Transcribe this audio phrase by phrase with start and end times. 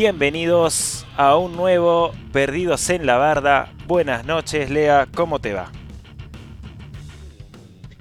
[0.00, 3.74] Bienvenidos a un nuevo Perdidos en la Barda.
[3.88, 5.72] Buenas noches, Lea, ¿cómo te va?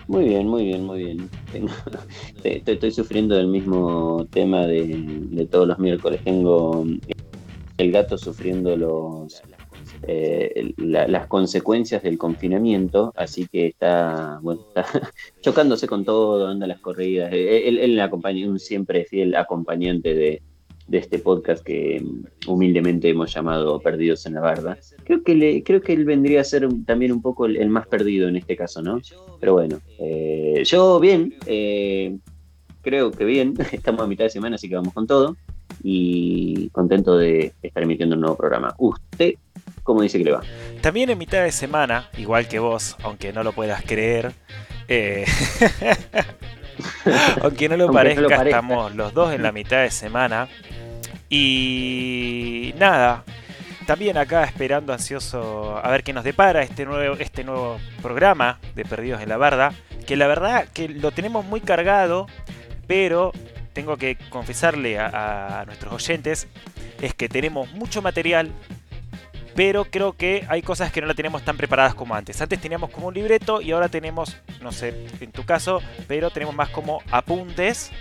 [0.08, 1.30] Muy bien, muy bien, muy bien.
[2.44, 6.22] estoy, sufriendo del mismo tema de, todos los miércoles.
[6.24, 6.86] Tengo
[7.80, 9.42] el gato sufriendo los
[10.04, 15.12] eh, las consecuencias del confinamiento, así que está, bueno, está
[15.42, 17.34] chocándose con todo, anda las corridas.
[17.34, 20.44] Él, él acompaña, un siempre fiel acompañante de,
[20.88, 22.04] de este podcast que
[22.48, 24.78] humildemente hemos llamado Perdidos en la Barda.
[25.04, 28.28] Creo que, le, creo que él vendría a ser también un poco el, más perdido
[28.28, 29.02] en este caso, ¿no?
[29.40, 32.18] Pero bueno, eh, yo bien, eh,
[32.82, 35.36] creo que bien, estamos a mitad de semana, así que vamos con todo
[35.84, 38.74] y contento de estar emitiendo un nuevo programa.
[38.78, 39.36] ¿Usted
[39.84, 40.42] cómo dice que le va?
[40.82, 44.32] También en mitad de semana, igual que vos, aunque no lo puedas creer.
[44.88, 45.26] Eh...
[47.42, 50.48] aunque no lo, parezca, estamos los dos en la mitad de semana.
[51.30, 53.24] Y nada,
[53.86, 58.86] también acá esperando ansioso a ver qué nos depara este nuevo, este nuevo programa de
[58.86, 59.74] Perdidos en la Barda,
[60.06, 62.28] que la verdad que lo tenemos muy cargado,
[62.86, 63.32] pero
[63.74, 66.48] tengo que confesarle a, nuestros oyentes,
[67.02, 68.52] es que tenemos mucho material,
[69.56, 72.42] pero creo que hay cosas que no la tenemos tan preparadas como antes.
[72.42, 76.56] Antes teníamos como un libreto y ahora tenemos, no sé, en tu caso, pero tenemos
[76.56, 77.92] más como apuntes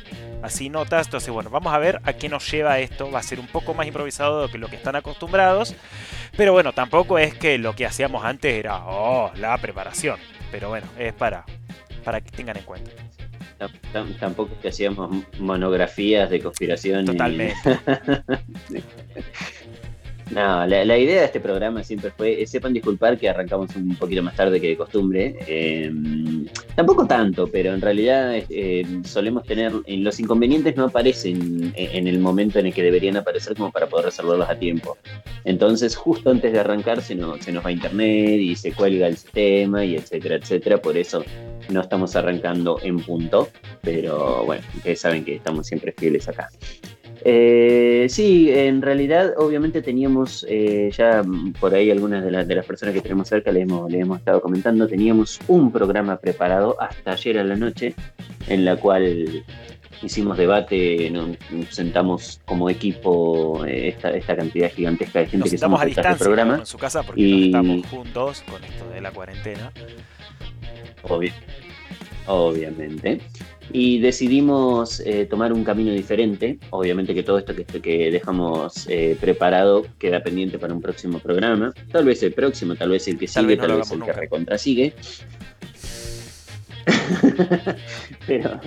[0.47, 1.07] así notas.
[1.07, 3.11] Entonces, bueno, vamos a ver a qué nos lleva esto.
[3.11, 5.75] Va a ser un poco más improvisado que lo que están acostumbrados.
[6.37, 10.19] Pero bueno, tampoco es que lo que hacíamos antes era, oh, la preparación.
[10.51, 11.45] Pero bueno, es para,
[12.05, 12.91] para que tengan en cuenta.
[14.21, 17.07] Tampoco es que hacíamos monografías de conspiración.
[17.07, 17.57] Totalmente.
[20.31, 24.25] No, la, idea de este programa siempre fue, eh, sepan disculpar que arrancamos un poquito
[24.25, 25.89] más tarde que de costumbre, eh,
[26.75, 32.59] tampoco tanto, pero en realidad eh, solemos tener, los inconvenientes no aparecen en, el momento
[32.59, 34.99] en el que deberían aparecer como para poder resolverlos a tiempo.
[35.45, 39.17] Entonces justo antes de arrancar se nos, se nos va internet y se cuelga el
[39.17, 41.25] sistema y etcétera, etcétera, por eso
[41.69, 43.49] no estamos arrancando en punto,
[43.81, 46.49] pero bueno, ustedes saben que estamos siempre fieles acá.
[47.29, 51.25] Eh, sí, en realidad obviamente teníamos eh, ya
[51.59, 54.87] por ahí algunas de, las personas que tenemos cerca le hemos, le hemos estado comentando,
[54.87, 57.97] teníamos un programa preparado hasta ayer a la noche
[58.47, 59.45] en la cual
[60.05, 61.37] hicimos debate, nos
[61.71, 66.59] sentamos como equipo eh, esta, esta cantidad gigantesca de gente que estamos a distancia programa.
[66.59, 69.73] en su casa porque no estamos juntos con esto de la cuarentena.
[72.27, 73.21] Obviamente
[73.73, 76.59] y decidimos eh, tomar un camino diferente.
[76.71, 81.73] Obviamente que todo esto que, que dejamos eh, preparado queda pendiente para un próximo programa.
[81.91, 84.95] Tal vez el próximo, tal vez el que sigue, tal vez, el que recontrasigue.
[88.29, 88.61] pero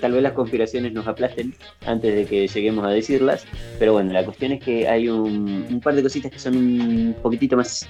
[0.00, 1.54] tal vez las conspiraciones nos aplasten
[1.86, 3.46] antes de que lleguemos a decirlas.
[3.78, 7.16] Pero bueno, la cuestión es que hay un, un par de cositas que son un
[7.22, 7.88] poquitito más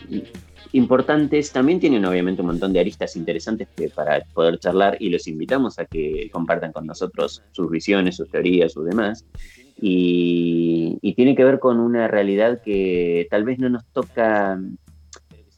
[0.72, 1.52] importantes.
[1.52, 5.84] También tienen obviamente un montón de aristas interesantes para poder charlar y los invitamos a
[5.84, 9.24] que compartan con nosotros sus visiones, sus teorías, sus demás.
[9.80, 14.60] Y, y tiene que ver con una realidad que tal vez no nos toca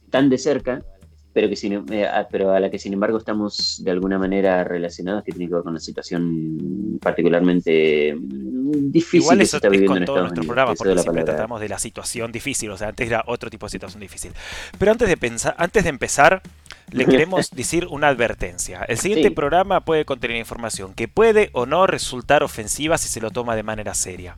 [0.09, 0.83] tan de cerca,
[1.33, 5.23] pero, que sin, eh, pero a la que sin embargo estamos de alguna manera relacionados,
[5.23, 10.05] que tiene que ver con una situación particularmente mm, difícil Igual eso está viviendo con
[10.05, 13.49] todos nuestros programas, porque siempre tratamos de la situación difícil, o sea, antes era otro
[13.49, 14.31] tipo de situación difícil.
[14.77, 16.43] Pero antes de, pensar, antes de empezar,
[16.91, 18.83] le queremos decir una advertencia.
[18.87, 23.31] El siguiente programa puede contener información que puede o no resultar ofensiva si se lo
[23.31, 24.37] toma de manera seria.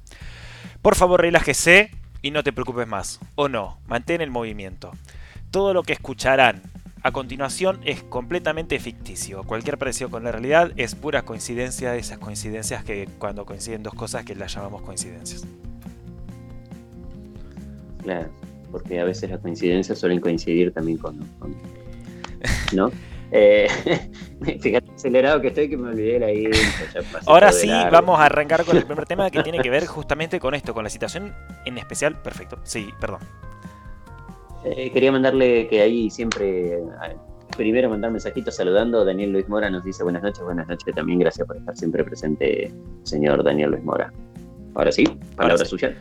[0.81, 3.19] Por favor, relájese y no te preocupes más.
[3.35, 4.91] O no, mantén el movimiento.
[5.51, 6.61] Todo lo que escucharán
[7.05, 9.43] a continuación es completamente ficticio.
[9.43, 13.93] Cualquier parecido con la realidad es pura coincidencia de esas coincidencias que cuando coinciden dos
[13.93, 15.45] cosas que las llamamos coincidencias.
[18.01, 18.29] Claro,
[18.71, 21.19] porque a veces las coincidencias suelen coincidir también con...
[22.73, 22.91] ¿No?
[23.31, 23.67] Eh,
[24.61, 26.49] fíjate acelerado que estoy que me olvidé ahí.
[27.25, 30.53] Ahora sí, vamos a arrancar con el primer tema que tiene que ver justamente con
[30.53, 31.33] esto, con la situación
[31.65, 32.21] en especial.
[32.21, 33.19] Perfecto, sí, perdón.
[34.65, 36.79] Eh, quería mandarle que ahí siempre,
[37.55, 39.05] primero mandar mensajitos saludando.
[39.05, 41.19] Daniel Luis Mora nos dice buenas noches, buenas noches también.
[41.19, 42.73] Gracias por estar siempre presente,
[43.03, 44.11] señor Daniel Luis Mora.
[44.73, 45.95] Ahora sí, palabra suya.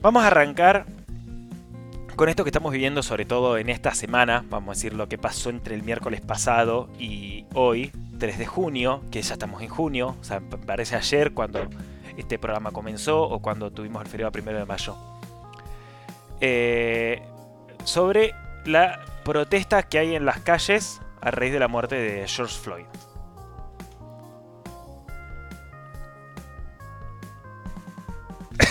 [0.00, 0.86] Vamos a arrancar
[2.16, 5.18] con esto que estamos viviendo, sobre todo en esta semana, vamos a decir lo que
[5.18, 10.16] pasó entre el miércoles pasado y hoy, 3 de junio, que ya estamos en junio,
[10.20, 11.60] o sea, parece ayer cuando
[12.16, 14.96] este programa comenzó o cuando tuvimos el feriado primero de mayo.
[16.40, 17.22] Eh,
[17.84, 18.34] sobre
[18.64, 22.84] la protesta que hay en las calles a raíz de la muerte de George Floyd.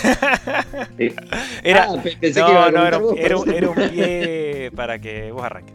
[1.62, 3.44] era, ah, no, no, era, un,
[3.90, 5.74] pie para que vos arranques.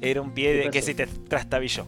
[0.00, 1.86] Era un pie de que se te trastabilló.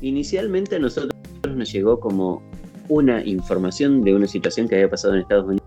[0.00, 1.14] Inicialmente a nosotros
[1.44, 2.42] nos llegó como
[2.88, 5.57] una información de una situación que había pasado en Estados Unidos,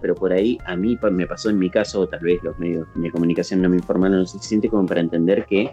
[0.00, 2.86] pero por ahí a mí me pasó en mi caso, o tal vez los medios
[2.94, 5.70] de comunicación no me informaron lo suficiente como para entender que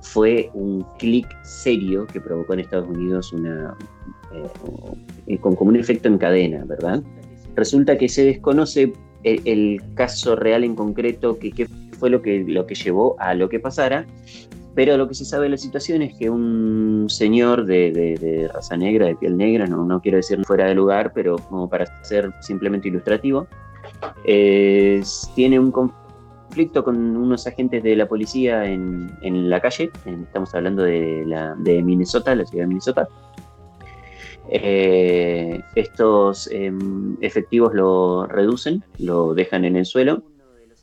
[0.00, 3.76] fue un clic serio que provocó en Estados Unidos una,
[5.26, 7.02] eh, con, como un efecto en cadena, ¿verdad?
[7.54, 8.92] Resulta que se desconoce
[9.24, 11.66] el, caso real en concreto, que, qué
[11.98, 14.06] fue lo que, lo que llevó a lo que pasara,
[14.74, 19.06] pero lo que se sabe de la situación es que un señor de, raza negra,
[19.06, 22.88] de piel negra, no, no, quiero decir fuera de lugar, pero como para ser simplemente
[22.88, 23.46] ilustrativo,
[24.24, 30.82] tiene un conflicto con unos agentes de la policía en, en la calle, estamos hablando
[30.82, 33.08] de, la, de Minnesota, la ciudad de Minnesota,
[34.48, 40.22] eh, estos em, efectivos lo reducen, lo dejan en el suelo.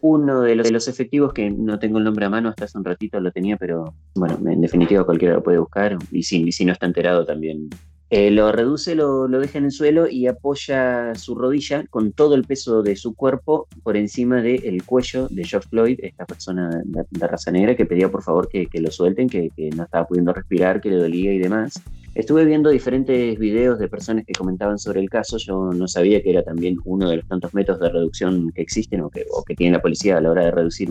[0.02, 3.20] Uno de los, efectivos, que no tengo el nombre a mano, hasta hace un ratito
[3.20, 6.88] lo tenía, pero bueno, en definitiva cualquiera lo puede buscar, y si, si no está
[6.88, 7.70] enterado también.
[8.14, 12.44] Eh, lo reduce, lo, deja en el suelo y apoya su rodilla con todo el
[12.44, 17.52] peso de su cuerpo por encima del cuello de George Floyd, esta persona de, raza
[17.52, 20.90] negra que pedía por favor que, lo suelten, que, que no estaba pudiendo respirar, que
[20.90, 21.82] le dolía y demás.
[22.14, 25.38] Estuve viendo diferentes videos de personas que comentaban sobre el caso.
[25.38, 29.00] Yo no sabía que era también uno de los tantos métodos de reducción que existen
[29.00, 29.24] o que,
[29.56, 30.90] tiene la policía a la hora de reducir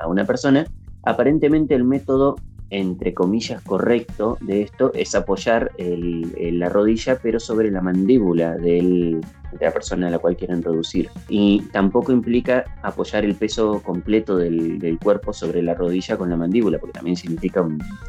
[0.00, 0.64] a una persona.
[1.02, 2.36] Aparentemente el método
[2.72, 9.20] entre comillas, correcto de esto es apoyar la rodilla, pero sobre la mandíbula de
[9.60, 11.10] la persona a la cual quieren reducir.
[11.28, 16.78] Y tampoco implica apoyar el peso completo del, cuerpo sobre la rodilla con la mandíbula,
[16.78, 17.66] porque también significa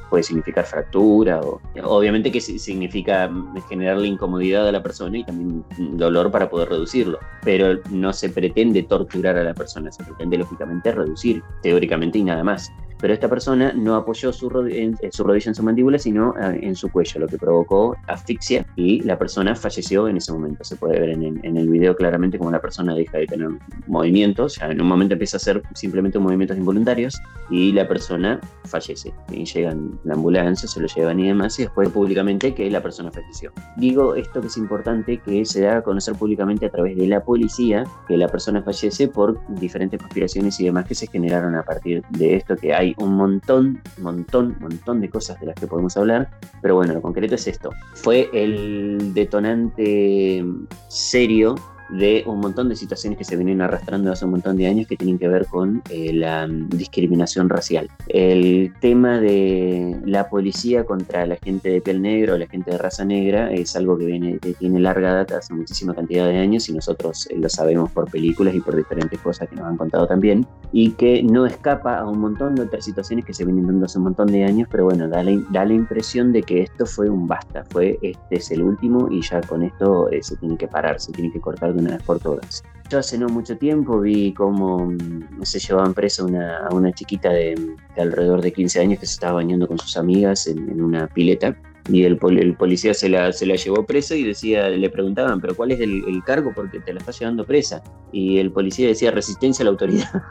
[0.09, 3.29] puede significar fractura, o obviamente que significa
[3.67, 5.65] generarle incomodidad a la persona y también
[5.97, 7.19] dolor para poder reducirlo.
[7.43, 12.45] Pero no se pretende torturar a la persona, se pretende lógicamente reducir, teóricamente y nada
[12.45, 12.71] más
[13.03, 16.73] pero esta persona no apoyó su, en, su rodilla en su mandíbula, sino ah, en
[16.73, 20.63] su cuello, lo que provocó asfixia y la persona falleció en ese momento.
[20.63, 23.49] Se puede ver en, el video claramente como la persona deja de tener
[23.87, 29.13] movimientos, en un momento empieza a hacer simplemente movimientos involuntarios y la persona fallece.
[29.33, 33.11] Y llegan la ambulancia, se lo llevan y demás, y después públicamente que la persona
[33.11, 33.51] falleció.
[33.75, 37.21] Digo esto que es importante que se da a conocer públicamente a través de la
[37.21, 42.01] policía que la persona fallece por diferentes conspiraciones y demás que se generaron a partir
[42.11, 46.29] de esto que hay un montón, montón, montón de cosas de las que podemos hablar,
[46.61, 47.71] pero bueno, lo concreto es esto.
[47.93, 50.45] Fue el detonante
[50.87, 51.55] serio
[51.93, 54.97] de un montón de situaciones que se vienen arrastrando hace un montón de años que
[54.97, 57.89] tienen que ver con eh, la mm, discriminación racial.
[58.07, 62.77] El tema de la policía contra la gente de piel negra o la gente de
[62.77, 66.67] raza negra es algo que, viene, que tiene larga data, hace muchísima cantidad de años
[66.69, 70.07] y nosotros eh, lo sabemos por películas y por diferentes cosas que nos han contado
[70.07, 73.85] también y que no escapa a un montón de otras situaciones que se vienen dando
[73.85, 76.85] hace un montón de años, pero bueno, da la, da la impresión de que esto
[76.85, 80.57] fue un basta, fue este es el último y ya con esto eh, se tiene
[80.57, 82.63] que parar, se tiene que cortar de una vez por todas.
[82.89, 87.29] Yo hace no mucho tiempo vi cómo mm, se llevaban presa una, a una chiquita
[87.29, 87.55] de,
[87.97, 91.55] alrededor de 15 años que se estaba bañando con sus amigas en, una pileta
[91.89, 95.55] y el, el, policía se la, se la llevó presa y decía, le preguntaban, pero
[95.55, 97.81] ¿cuál es el, el cargo porque te la está llevando presa?
[98.11, 100.09] Y el policía decía, resistencia a la autoridad.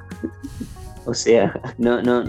[1.04, 2.22] O sea, no, no,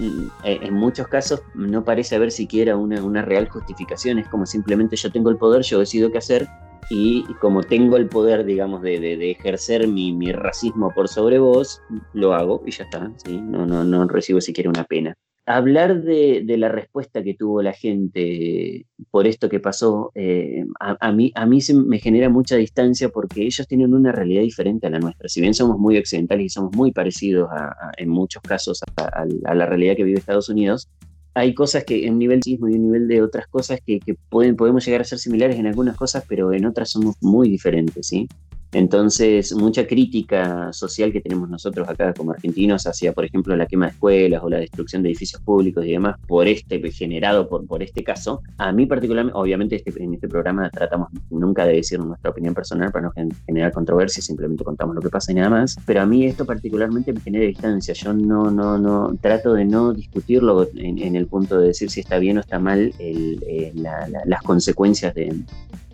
[0.43, 4.95] eh, en muchos casos no parece haber siquiera una, una, real justificación, es como simplemente
[4.95, 6.47] yo tengo el poder, yo decido qué hacer
[6.89, 11.81] y como tengo el poder, digamos, de, ejercer mi, racismo por sobre vos,
[12.13, 13.39] lo hago y ya está, ¿sí?
[13.41, 15.15] no, no, no recibo siquiera una pena.
[15.45, 21.33] Hablar de, la respuesta que tuvo la gente por esto que pasó, eh, a, mí,
[21.35, 24.99] a mí se me genera mucha distancia porque ellos tienen una realidad diferente a la
[24.99, 25.27] nuestra.
[25.27, 27.49] Si bien somos muy occidentales y somos muy parecidos
[27.97, 30.87] en muchos casos a la realidad que vive Estados Unidos,
[31.33, 34.55] hay cosas que en nivel sismo y en nivel de otras cosas que, que, pueden,
[34.55, 38.27] podemos llegar a ser similares en algunas cosas, pero en otras somos muy diferentes, ¿sí?
[38.73, 43.85] Entonces, mucha crítica social que tenemos nosotros acá como argentinos hacia, por ejemplo, la quema
[43.85, 47.83] de escuelas o la destrucción de edificios públicos y demás, por este, generado por, por
[47.83, 52.31] este caso, a mí particularmente, obviamente este, en este programa tratamos nunca de decir nuestra
[52.31, 53.13] opinión personal para no
[53.45, 57.13] generar controversia, simplemente contamos lo que pasa y nada más, pero a mí esto particularmente
[57.13, 61.67] me genera distancia, yo no, no, no, trato de no discutirlo en, el punto de
[61.67, 65.43] decir si está bien o está mal el, eh, las consecuencias de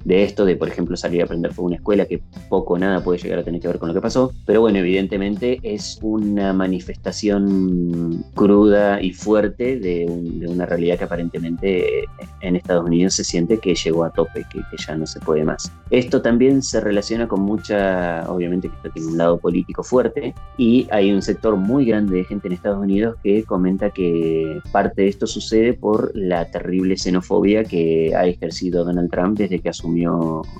[0.04, 3.04] de esto, de por ejemplo salir a prender fuego una escuela, que poco o nada
[3.04, 4.32] puede llegar a tener que ver con lo que pasó.
[4.46, 10.06] Pero bueno, evidentemente es una manifestación cruda y fuerte de,
[10.48, 12.06] una realidad que aparentemente
[12.42, 15.44] en Estados Unidos se siente que llegó a tope, que, que, ya no se puede
[15.44, 15.72] más.
[15.90, 20.88] Esto también se relaciona con mucha, obviamente que esto tiene un lado político fuerte, y
[20.92, 25.10] hay un sector muy grande de gente en Estados Unidos que comenta que parte de
[25.10, 29.89] esto sucede por la terrible xenofobia que ha ejercido Donald Trump desde que asumió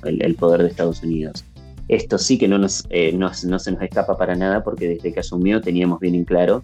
[0.04, 1.44] el, poder de Estados Unidos.
[1.88, 5.20] Esto sí que no, eh, no, no se nos escapa para nada porque desde que
[5.20, 6.62] asumió teníamos bien en claro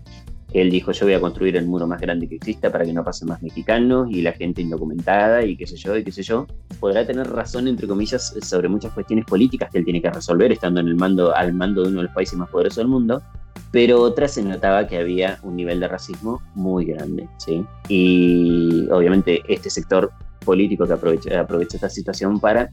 [0.52, 3.04] él dijo yo voy a construir el muro más grande que exista para que no
[3.04, 6.46] pasen más mexicanos y la gente indocumentada y qué sé yo y qué sé yo.
[6.80, 10.80] Podrá tener razón, entre comillas, sobre muchas cuestiones políticas que él tiene que resolver estando
[10.80, 13.22] en el mando, al mando de uno de los países más poderosos del mundo,
[13.70, 17.64] pero otras se notaba que había un nivel de racismo muy grande, ¿sí?
[17.88, 20.10] Y obviamente este sector
[20.44, 22.70] político que aprovecha, aprovecha esta situación para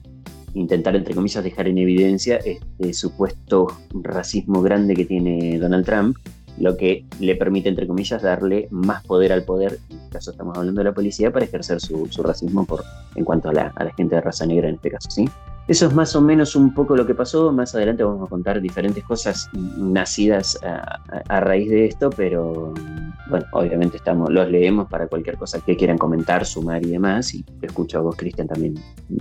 [0.53, 6.17] intentar, entre comillas, dejar en evidencia este supuesto racismo grande que tiene Donald Trump,
[6.59, 10.57] lo que le permite, entre comillas, darle más poder al poder, en este caso estamos
[10.57, 12.83] hablando de la policía, para ejercer su, racismo por,
[13.15, 15.27] en cuanto a la, a la gente de raza negra en este caso, ¿sí?
[15.67, 17.51] Eso es más o menos un poco lo que pasó.
[17.53, 22.73] Más adelante vamos a contar diferentes cosas nacidas a, raíz de esto, pero
[23.29, 27.33] bueno, obviamente estamos, los leemos para cualquier cosa que quieran comentar, sumar y demás.
[27.33, 28.75] Y escucho a vos, Cristian, también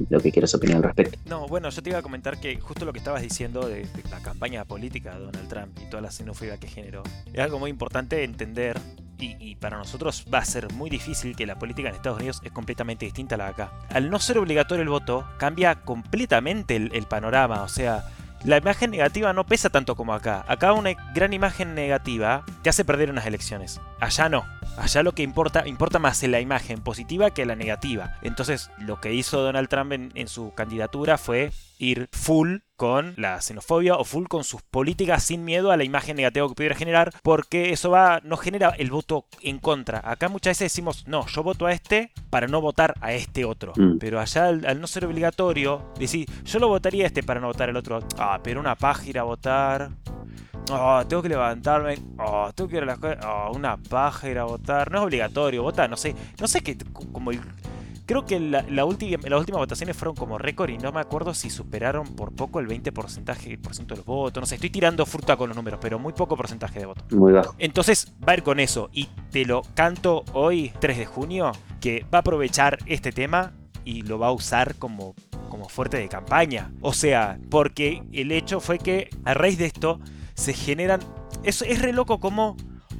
[0.08, 1.16] lo que quieras opinar al respecto.
[1.26, 4.18] No, bueno, yo te iba a comentar que justo lo que estabas diciendo de, la
[4.18, 8.24] campaña política de Donald Trump y toda la xenofobia que generó, es algo muy importante
[8.24, 8.80] entender
[9.22, 12.52] y, para nosotros va a ser muy difícil que la política en Estados Unidos es
[12.52, 13.72] completamente distinta a la de acá.
[13.90, 18.04] Al no ser obligatorio el voto, cambia completamente el, panorama, o sea,
[18.44, 20.44] la imagen negativa no pesa tanto como acá.
[20.48, 23.80] Acá una gran imagen negativa te hace perder unas elecciones.
[24.00, 24.44] Allá no.
[24.76, 28.16] Allá lo que importa, importa más la imagen positiva que la negativa.
[28.22, 31.52] Entonces, lo que hizo Donald Trump en su candidatura fue
[31.82, 36.16] ir full con la xenofobia o full con sus políticas sin miedo a la imagen
[36.16, 40.00] negativa que pudiera generar, porque eso va, no genera el voto en contra.
[40.04, 43.72] Acá muchas veces decimos, no, yo voto a este para no votar a este otro.
[43.76, 43.98] Mm.
[43.98, 47.68] Pero allá al, no ser obligatorio, decir, yo lo votaría a este para no votar
[47.68, 48.00] al otro.
[48.18, 49.90] Ah, pero una página a votar.
[50.70, 51.98] Oh, tengo que levantarme.
[52.18, 53.20] Oh, tengo que ir a la escuela.
[53.26, 54.90] Oh, una paja ir a votar.
[54.90, 55.62] No es obligatorio.
[55.62, 56.14] Vota, no sé.
[56.40, 56.76] No sé qué.
[57.12, 57.40] Como el
[58.06, 61.34] Creo que la, la última, las últimas votaciones fueron como récord y no me acuerdo
[61.34, 63.08] si superaron por poco el 20% por
[63.74, 64.40] ciento de los votos.
[64.40, 67.04] No sé, estoy tirando fruta con los números, pero muy poco porcentaje de votos.
[67.12, 67.54] Muy bajo.
[67.58, 72.04] Entonces va a ir con eso y te lo canto hoy, 3 de junio, que
[72.12, 73.52] va a aprovechar este tema
[73.84, 75.14] y lo va a usar como,
[75.48, 76.72] como fuerte de campaña.
[76.80, 80.00] O sea, porque el hecho fue que a raíz de esto
[80.34, 81.00] se generan...
[81.44, 82.56] Es, es re loco como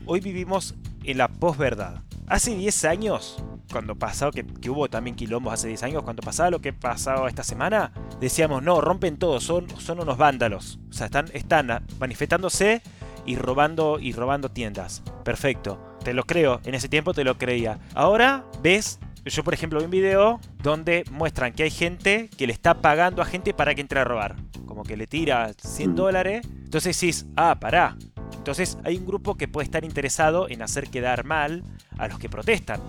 [0.06, 2.02] hoy vivimos en la posverdad.
[2.26, 6.61] Hace 10 años cuando pasó, que, hubo también quilombos hace 10 años, cuando pasaba lo
[6.61, 10.78] que pasado esta semana, decíamos, no, rompen todo, son, son unos vándalos.
[10.90, 12.83] O sea, están, están manifestándose
[13.25, 15.02] y robando, y robando tiendas.
[15.25, 15.81] Perfecto.
[16.02, 17.78] Te lo creo, en ese tiempo te lo creía.
[17.95, 22.52] Ahora ves yo, por ejemplo, vi un video donde muestran que hay gente que le
[22.52, 24.37] está pagando a gente para que entre a robar.
[24.66, 25.95] Como que le tira 100 mm.
[25.95, 26.47] dólares.
[26.64, 27.97] Entonces decís, ah, pará.
[28.37, 31.62] Entonces hay un grupo que puede estar interesado en hacer quedar mal
[31.99, 32.81] a los que protestan.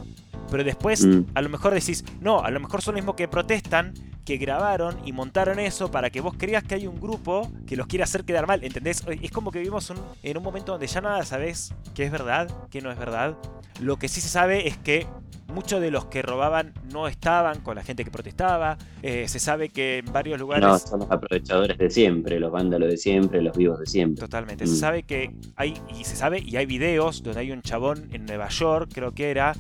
[0.50, 1.26] Pero después mm.
[1.34, 3.94] a lo mejor decís, no, a lo mejor son los mismos que protestan,
[4.26, 7.88] que grabaron y montaron eso para que vos creas que hay un grupo que los
[7.88, 8.64] quiere hacer quedar mal.
[8.64, 9.04] ¿Entendés?
[9.22, 9.92] Es como que vivimos
[10.24, 13.38] en un momento donde ya nada sabes qué es verdad, qué no es verdad.
[13.82, 15.08] Lo que sí se sabe es que
[15.54, 18.78] muchos de los que robaban no estaban con la gente que protestaba.
[19.02, 20.68] Eh, se sabe que en varios lugares.
[20.68, 24.22] No, son los aprovechadores de siempre, los vándalos de siempre, los vivos de siempre.
[24.22, 24.66] Totalmente.
[24.68, 24.78] Se mm.
[24.78, 28.50] sabe que hay, y se sabe, y hay videos donde hay un chabón en Nueva
[28.50, 29.54] York, creo que era,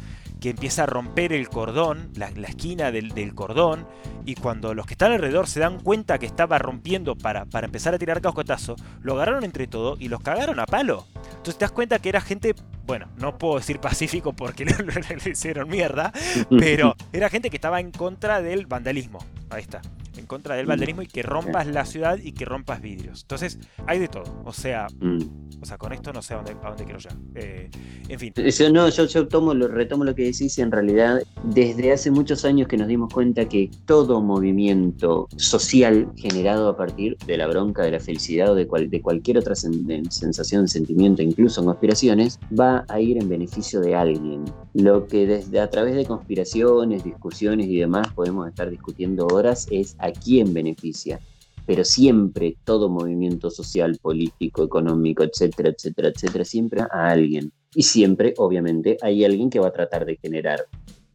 [0.43, 3.88] que empieza a romper el cordón, la, esquina del, cordón,
[4.25, 7.93] y cuando los que están alrededor se dan cuenta que estaba rompiendo para, para empezar
[7.93, 11.07] a tirar cascotazo, lo agarraron entre todo y los cagaron a palo.
[11.27, 15.31] Entonces te das cuenta que era gente, bueno, no puedo decir pacífico porque le, le
[15.31, 16.12] hicieron mierda,
[16.50, 19.19] pero era gente que estaba en contra del vandalismo.
[19.50, 19.81] Ahí está
[20.17, 23.22] en contra del vandalismo y que rompas la ciudad y que rompas vidrios.
[23.24, 24.41] Entonces, hay de todo.
[24.46, 25.62] O sea, mm.
[25.62, 27.17] o sea con esto no sé a dónde, quiero llegar.
[27.36, 27.70] Eh,
[28.10, 28.34] en fin.
[28.36, 32.12] Yo, no, yo, yo tomo, lo, retomo lo que decís y en realidad desde hace
[32.12, 37.48] muchos años que nos dimos cuenta que todo movimiento social generado a partir de la
[37.48, 42.39] bronca, de la felicidad o de, cual, de cualquier otra sensación, sentimiento, incluso en conspiraciones,
[42.58, 44.46] va a ir en beneficio de alguien.
[44.74, 49.96] Lo que desde a través de conspiraciones, discusiones y demás podemos estar discutiendo horas es
[50.05, 51.19] a quién beneficia.
[51.65, 57.53] Pero siempre todo movimiento social, político, económico, etcétera, etcétera, etcétera, siempre a alguien.
[57.74, 60.65] Y siempre, obviamente, hay alguien que va a tratar de generar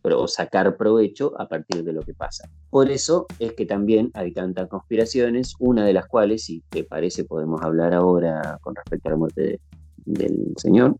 [0.02, 2.48] o sacar provecho a partir de lo que pasa.
[2.70, 7.24] Por eso es que también hay tantas conspiraciones, una de las cuales, si te parece,
[7.24, 9.60] podemos hablar ahora con respecto a la muerte
[10.04, 10.96] del señor.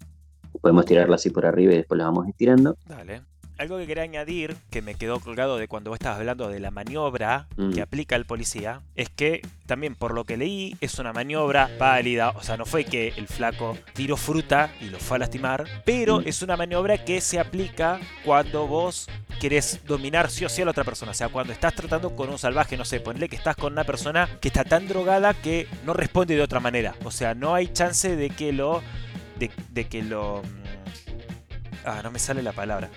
[0.61, 2.77] Podemos tirarla así por arriba y después la vamos estirando.
[2.87, 3.23] Dale.
[3.59, 6.71] Algo que quería añadir, que me quedó colgado de cuando vos estabas hablando de la
[6.71, 7.73] maniobra Mm.
[7.73, 12.31] que aplica el policía, es que también por lo que leí es una maniobra válida,
[12.31, 16.21] o sea, no fue que el flaco tiró fruta y lo fue a lastimar, pero
[16.21, 16.29] Mm.
[16.29, 19.09] es una maniobra que se aplica cuando vos
[19.41, 22.29] querés dominar sí o sí a la otra persona, o sea, cuando estás tratando con
[22.29, 25.67] un salvaje, no sé, ponle que estás con una persona que está tan drogada que
[25.85, 28.83] no responde de otra manera, o sea, no hay chance de que lo...
[29.39, 30.43] de, de que lo...
[30.45, 30.69] mm,
[31.85, 32.91] Ah, no me sale la palabra.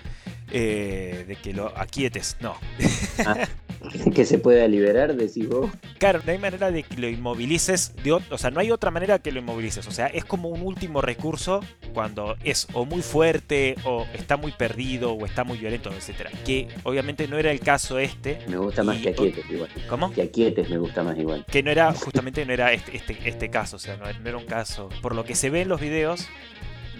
[0.54, 2.56] Eh, de que lo aquietes, no.
[4.14, 5.70] que se pueda liberar, decís vos.
[5.98, 9.18] Claro, no hay manera de que lo inmovilices, de, o sea, no hay otra manera
[9.18, 11.60] que lo inmovilices, o sea, es como un último recurso
[11.94, 16.30] cuando es o muy fuerte, o está muy perdido, o está muy violento, etcétera.
[16.44, 19.70] Que obviamente no era el caso este, Me gusta más Y- que aquietes igual.
[19.88, 20.12] ¿cómo?
[20.12, 21.44] Que aquietes me gusta más igual.
[21.50, 24.38] Que no era, justamente no era este, este, este caso, o sea, no, no era
[24.38, 26.28] un caso, por lo que se ve en los videos,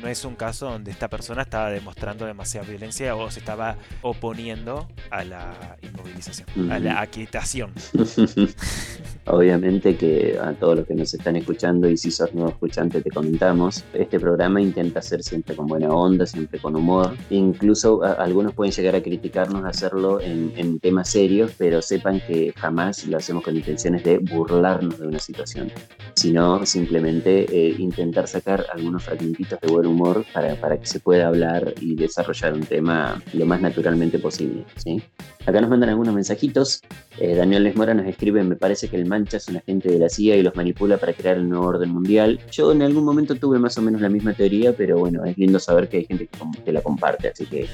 [0.02, 4.88] no es un caso donde esta persona estaba demostrando demasiada violencia o se estaba oponiendo
[5.10, 6.84] a la inmovilización, a Ujú.
[6.84, 7.72] la aquietación.
[9.26, 13.10] Obviamente que a todos los que nos están escuchando y si sos nuevo escuchante te
[13.10, 17.14] comentamos, este programa intenta ser siempre con buena onda, siempre con humor.
[17.30, 22.52] Incluso a- algunos pueden llegar a criticarnos hacerlo en, en temas serios, pero sepan que
[22.56, 25.70] jamás lo hacemos con intenciones de burlarnos de una situación,
[26.16, 31.28] sino simplemente eh, intentar sacar algunos fragmentitos de buen humor para, para que se pueda
[31.28, 34.64] hablar y desarrollar un tema lo más naturalmente posible.
[34.76, 35.02] ¿sí?
[35.46, 36.82] Acá nos mandan algunos mensajitos.
[37.18, 40.08] Eh, Daniel Lesmora nos escribe, me parece que el Mancha es un agente de la
[40.08, 42.40] CIA y los manipula para crear el nuevo orden mundial.
[42.50, 45.58] Yo en algún momento tuve más o menos la misma teoría, pero bueno, es lindo
[45.58, 47.66] saber que hay gente que, que la comparte, así que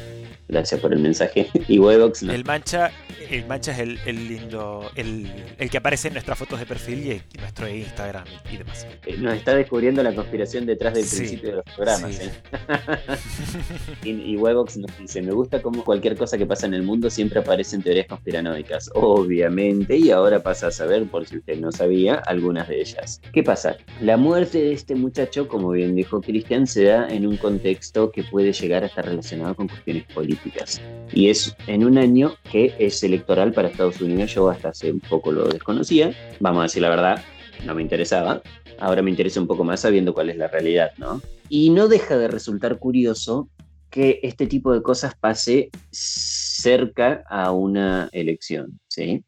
[0.48, 1.48] gracias por el mensaje.
[1.68, 2.90] Y Webox nos El mancha,
[3.30, 7.04] el mancha es el, el lindo, el, el que aparece en nuestras fotos de perfil
[7.06, 8.86] y en nuestro Instagram y, demás.
[9.06, 12.14] eh, nos está descubriendo la conspiración detrás del Sí, principio de los programas.
[12.14, 12.22] sí.
[12.24, 12.30] ¿eh?
[14.04, 17.10] y, y Webox nos dice, me gusta cómo cualquier cosa que pasa en el mundo
[17.10, 18.90] siempre aparecen teorías conspiranoicas.
[18.94, 23.20] Obviamente, y ahora pasa a saber, por si usted no sabía, algunas de ellas.
[23.32, 23.76] ¿Qué pasa?
[24.00, 28.22] La muerte de este muchacho, como bien dijo Cristian, se da en un contexto que
[28.24, 30.37] puede llegar a estar relacionado con cuestiones políticas.
[31.12, 34.34] Y es en un año que es electoral para Estados Unidos.
[34.34, 36.12] Yo hasta hace un poco lo desconocía.
[36.40, 37.24] Vamos a decir la verdad,
[37.64, 38.42] no me interesaba.
[38.78, 41.20] Ahora me interesa un poco más sabiendo cuál es la realidad, ¿no?
[41.48, 43.48] Y no deja de resultar curioso
[43.90, 48.78] que este tipo de cosas pase cerca a una elección,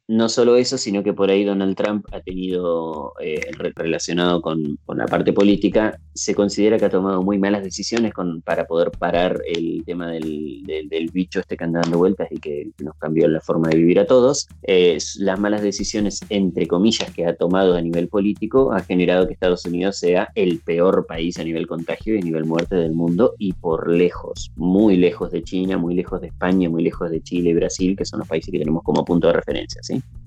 [0.09, 4.79] No solo eso, sino que por ahí Donald Trump ha tenido, eh, re- relacionado con,
[4.85, 8.91] con la parte política, se considera que ha tomado muy malas decisiones con, para poder
[8.91, 12.97] parar el tema del, del- del bicho este que anda dando vueltas y que nos
[12.99, 14.47] cambió la forma de vivir a todos.
[14.63, 19.33] Eh, las malas decisiones, entre comillas, que ha tomado a nivel político ha generado que
[19.35, 23.35] Estados Unidos sea el peor país a nivel contagio y a nivel muerte del mundo
[23.39, 27.51] y por lejos, muy lejos de China, muy lejos de España, muy lejos de Chile
[27.51, 29.60] y Brasil, que son los países que tenemos como punto de referencia,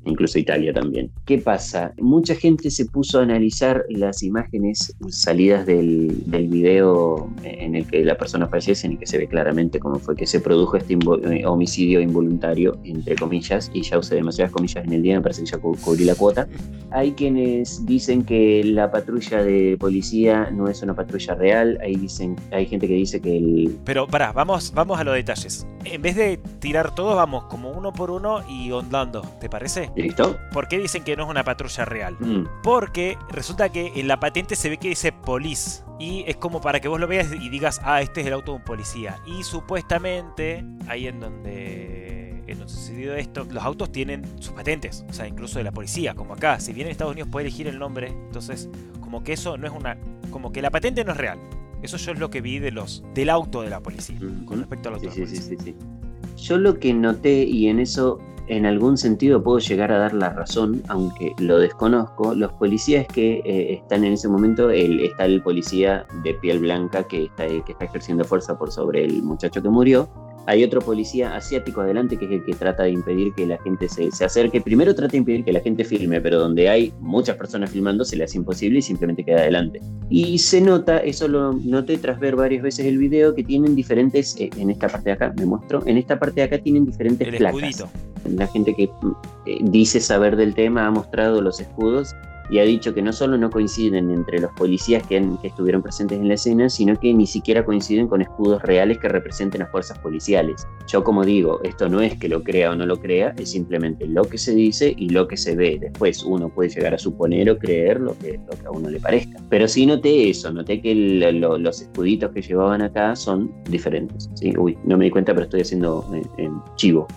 [0.06, 1.10] Incluso Italia también.
[1.24, 1.94] ¿Qué pasa?
[1.98, 8.18] Mucha gente se puso a analizar las imágenes salidas del, video en el que la
[8.18, 12.02] persona fallece, en que se ve claramente cómo fue que se produjo este eh, homicidio
[12.02, 15.58] involuntario, entre comillas, y ya usé demasiadas comillas en el día, me parece que ya
[15.58, 16.50] cu- cubrí la cuota.
[16.92, 22.36] Hay quienes dicen que la patrulla de policía no es una patrulla real, hay, dicen,
[22.52, 23.78] hay gente que dice que el...
[23.86, 25.66] Pero pará, vamos, vamos a los detalles.
[25.86, 29.92] En vez de tirar todos, vamos como uno por uno y ondando, ¿te parece?
[29.96, 30.38] ¿Listo?
[30.52, 32.16] ¿Por qué dicen que no es una patrulla real?
[32.20, 35.84] Mm, Porque resulta que en la patente se ve que dice police.
[36.00, 38.52] Y es como para que vos lo veas y digas, ah, este es el auto
[38.52, 39.20] de un policía.
[39.26, 45.06] Y supuestamente, ahí en donde, en donde sucedió esto, los autos tienen sus patentes.
[45.10, 46.60] O sea, incluso de la policía, como acá.
[46.60, 48.70] Si bien en Estados Unidos puede elegir el nombre, entonces,
[49.02, 49.98] como que eso no es una.
[50.32, 51.40] Como que la patente no es real.
[51.82, 54.18] Eso yo es lo que vi de los del auto de la policía.
[54.46, 55.74] Con respecto al auto Sí, de la sí, sí, policía.
[55.74, 56.03] sí, sí.
[56.44, 60.30] Yo lo que noté, y en eso en algún sentido puedo llegar a dar la
[60.30, 65.42] razón, aunque lo desconozco, los policías que eh, están en ese momento, el, está el
[65.42, 69.70] policía de piel blanca que está, que está ejerciendo fuerza por sobre el muchacho que
[69.70, 70.10] murió.
[70.46, 73.88] Hay otro policía asiático adelante que es el que trata de impedir que la gente
[73.88, 74.62] se, se acerque.
[74.62, 78.16] Primero trata de impedir que la gente filme, pero donde hay muchas personas filmando se
[78.18, 79.80] le hace imposible y simplemente queda adelante.
[80.10, 84.36] Y se nota, eso lo noté tras ver varias veces el video, que tienen diferentes,
[84.40, 87.28] eh, en esta parte de acá, me muestro, en esta parte de acá tienen diferentes
[87.28, 87.64] El placas.
[87.64, 87.90] escudito.
[88.38, 92.14] La gente que eh, dice saber del tema ha mostrado los escudos
[92.50, 96.28] y ha dicho que no solo no coinciden entre los policías que, estuvieron presentes en
[96.28, 100.68] la escena, sino que ni siquiera coinciden con escudos reales que representen a fuerzas policiales.
[100.88, 104.08] Yo como digo, esto no es que lo crea o no lo crea, es simplemente
[104.08, 105.78] lo que se dice y lo que se ve.
[105.80, 109.00] Después uno puede llegar a suponer o creer lo que, lo que a uno le
[109.00, 109.40] parezca.
[109.50, 114.30] Pero sí noté eso, noté que los escuditos que llevaban acá son diferentes.
[114.36, 114.54] ¿sí?
[114.58, 116.06] Uy, no me di cuenta, pero estoy haciendo
[116.38, 117.08] eh, chivo.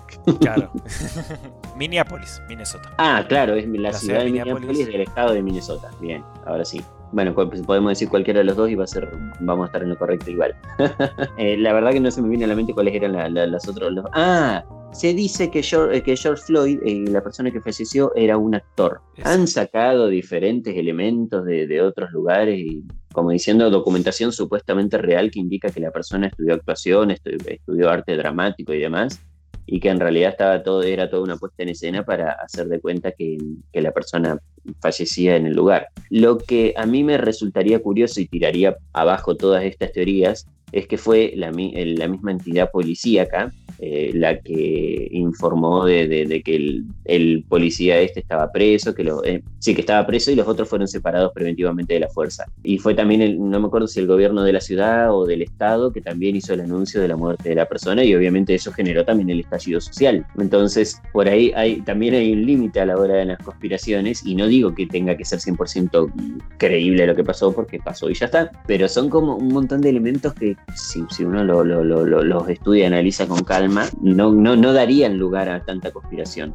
[0.41, 0.71] Claro.
[1.77, 2.91] Minneapolis, Minnesota.
[2.99, 5.91] Ah, claro, es la, ciudad, de Minneapolis del estado de Minnesota.
[5.99, 6.79] Bien, ahora sí.
[7.13, 9.09] Bueno, pues, podemos decir cualquiera de los dos y va a ser,
[9.41, 10.55] vamos a estar en lo correcto igual.
[11.39, 13.93] Eh, la verdad que no se me viene a la mente cuáles eran las otras.
[14.13, 18.55] Ah, se dice que George, que George Floyd, eh, la persona que falleció, era un
[18.55, 19.01] actor.
[19.25, 25.71] Han sacado diferentes elementos de, otros lugares y, como diciendo, documentación supuestamente real que indica
[25.71, 29.21] que la persona estudió actuación, estudió arte dramático y demás
[29.67, 32.81] y que en realidad estaba todo, era toda una puesta en escena para hacer de
[32.81, 33.37] cuenta que,
[33.73, 34.39] la persona
[34.81, 35.89] fallecía en el lugar.
[36.09, 40.99] Lo que a mí me resultaría curioso y tiraría abajo todas estas teorías es que
[40.99, 48.21] fue la, la misma entidad policíaca eh, la que informó de, que el, policía este
[48.21, 51.93] estaba preso, que lo, eh, sí, que estaba preso y los otros fueron separados preventivamente
[51.93, 52.47] de la fuerza.
[52.63, 55.43] Y fue también, el, no me acuerdo si el gobierno de la ciudad o del
[55.43, 58.73] estado, que también hizo el anuncio de la muerte de la persona y obviamente eso
[58.73, 60.27] generó también el estallido social.
[60.39, 64.35] Entonces, por ahí hay, también hay un límite a la hora de las conspiraciones y
[64.35, 66.13] no digo que tenga que ser 100%
[66.57, 69.91] creíble lo que pasó porque pasó y ya está, pero son como un montón de
[69.91, 75.49] elementos que si, uno los estudia y analiza con calma, no, no, no darían lugar
[75.49, 76.55] a tanta conspiración.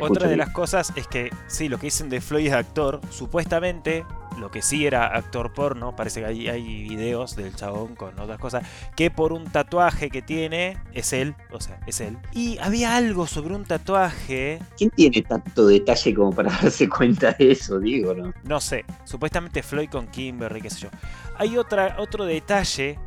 [0.00, 4.04] Otra de las cosas es que, sí, lo que dicen de Floyd es actor, supuestamente,
[4.38, 8.38] lo que sí era actor porno, parece que hay, hay videos del chabón con otras
[8.38, 12.16] cosas, que por un tatuaje que tiene, es él, o sea, es él.
[12.32, 14.60] Y había algo sobre un tatuaje.
[14.76, 18.32] ¿Quién tiene tanto detalle como para darse cuenta de eso, digo, no?
[18.44, 20.88] No sé, supuestamente Floyd con Kimberly, qué sé yo.
[21.36, 22.98] Hay otra, otro detalle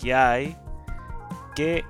[0.00, 0.56] que hay
[1.54, 1.84] que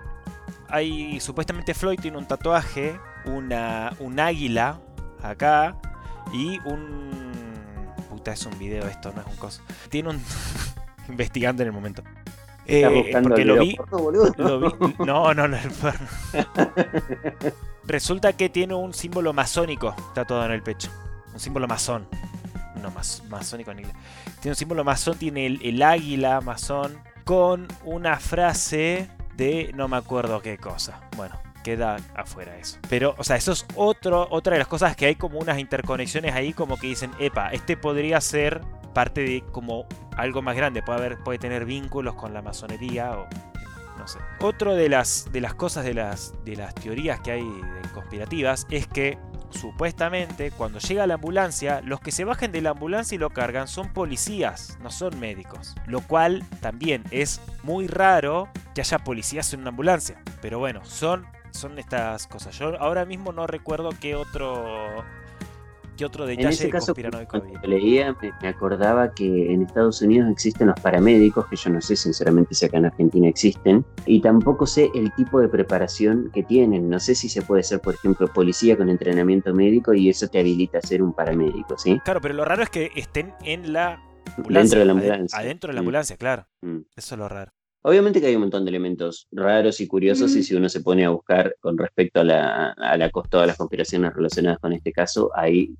[0.68, 4.80] hay supuestamente Floyd tiene un tatuaje, una, un águila
[5.22, 5.76] acá
[6.32, 7.10] y un...
[8.08, 9.62] Puta, es un video esto, no es un coso.
[9.88, 10.22] Tiene un...
[11.08, 12.02] investigando en el momento.
[12.66, 13.76] Eh, porque lo vi,
[14.36, 16.06] lo vi, No, no, no, el porno.
[17.84, 20.90] Resulta que tiene un símbolo masónico tatuado en el pecho.
[21.32, 22.06] Un símbolo masón.
[22.80, 22.92] No,
[23.28, 23.96] masónico en inglés.
[24.40, 26.96] Tiene un símbolo masón, tiene el, el águila masón
[27.30, 29.08] con una frase
[29.72, 31.00] no me acuerdo qué cosa.
[31.16, 32.80] Bueno, queda afuera eso.
[32.88, 36.34] Pero, o sea, eso es otro, otra de las cosas que hay como unas interconexiones
[36.34, 38.62] ahí como que dicen, epa, este podría ser
[38.92, 43.28] parte de como algo más grande, puede, haber, puede tener vínculos con la masonería o
[43.96, 44.18] no sé.
[44.40, 47.46] Otro de las, de las cosas de las, de las teorías que hay
[47.94, 49.18] conspirativas es que
[49.50, 53.68] supuestamente cuando llega la ambulancia, los que se bajen de la ambulancia y lo cargan
[53.68, 55.74] son policías, no son médicos.
[55.86, 60.20] Lo cual también es muy raro que haya policías en una ambulancia.
[60.40, 62.58] Pero bueno, son, son estas cosas.
[62.58, 65.04] Yo ahora mismo no recuerdo qué otro
[66.04, 70.80] otro detalle en ese caso, cuando leía, me, acordaba que en Estados Unidos existen los
[70.80, 75.12] paramédicos, que yo no sé sinceramente si acá en Argentina existen, y tampoco sé el
[75.14, 76.88] tipo de preparación que tienen.
[76.88, 80.40] No sé si se puede ser, por ejemplo, policía con entrenamiento médico y eso te
[80.40, 82.00] habilita a ser un paramédico, ¿sí?
[82.04, 84.02] Claro, pero lo raro es que estén en la
[84.36, 84.60] ambulancia.
[84.60, 85.38] Dentro de la ambulancia.
[85.38, 85.84] Adentro de la mm.
[85.84, 86.46] ambulancia, claro.
[86.62, 86.80] Mm.
[86.96, 87.52] Eso es lo raro.
[87.82, 90.42] Obviamente que hay un montón de elementos raros y curiosos y mm.
[90.42, 94.12] si uno se pone a buscar con respecto a la, a la todas las conspiraciones
[94.12, 95.74] relacionadas con este caso, hay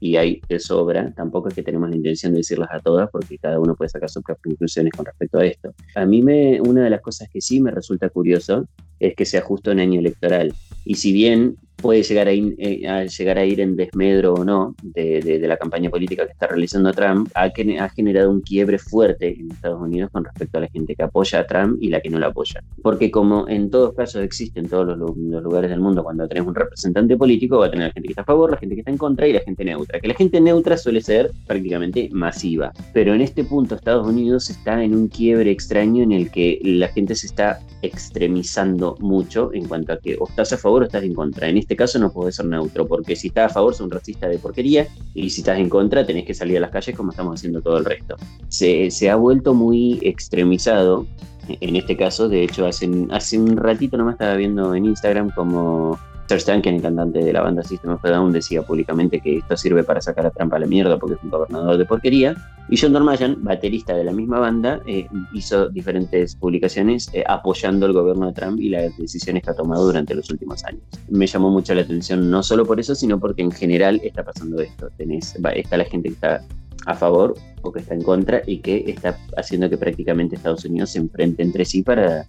[0.00, 3.38] y hay de sobra, tampoco es que tenemos la intención de decirlas a todas porque
[3.38, 5.74] cada uno puede sacar sus propias conclusiones con respecto a esto.
[5.94, 8.68] A mí me, una de las cosas que sí me resulta curioso
[9.00, 10.52] es que sea justo en año electoral.
[10.84, 14.44] Y si bien puede llegar a, ir, eh, a llegar a ir en desmedro o
[14.44, 17.50] no de, la campaña política que está realizando Trump, ha,
[17.90, 21.46] generado un quiebre fuerte en Estados Unidos con respecto a la gente que apoya a
[21.46, 22.62] Trump y la que no la apoya.
[22.82, 26.54] Porque como en todos casos existe en todos los, lugares del mundo, cuando tenés un
[26.54, 28.90] representante político, va a tener la gente que está a favor, la gente que está
[28.90, 30.00] en contra y la gente neutra.
[30.00, 32.72] Que la gente neutra suele ser prácticamente masiva.
[32.92, 36.88] Pero en este punto Estados Unidos está en un quiebre extraño en el que la
[36.88, 41.04] gente se está extremizando mucho en cuanto a que o estás a favor o estás
[41.04, 41.48] en contra.
[41.66, 44.86] Este caso no puedes ser neutro, porque si estás a favor son racistas de porquería
[45.14, 47.78] y si estás en contra tenés que salir a las calles como estamos haciendo todo
[47.78, 48.14] el resto.
[48.48, 51.06] Se, se ha vuelto muy extremizado
[51.48, 55.98] en este caso, de hecho hace, hace un ratito nomás estaba viendo en Instagram como
[56.28, 59.56] Serge Tankian, el cantante de la banda System of a Down, decía públicamente que esto
[59.56, 62.34] sirve para sacar a Trump a la mierda porque es un gobernador de porquería.
[62.68, 67.92] Y John Dormayan, baterista de la misma banda, eh, hizo diferentes publicaciones eh, apoyando el
[67.92, 70.82] gobierno de Trump y las decisiones que ha tomado durante los últimos años.
[71.08, 74.60] Me llamó mucho la atención no solo por eso, sino porque en general está pasando
[74.60, 74.90] esto.
[74.96, 76.42] Tenés, está la gente que está
[76.86, 80.90] a favor o que está en contra y que está haciendo que prácticamente Estados Unidos
[80.90, 82.26] se enfrente entre sí para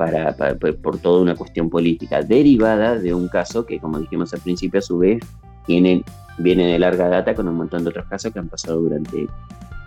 [0.00, 4.78] para, por toda una cuestión política derivada de un caso que, como dijimos al principio,
[4.78, 5.22] a su vez
[5.68, 6.02] viene,
[6.38, 9.26] viene de larga data con un montón de otros casos que han pasado durante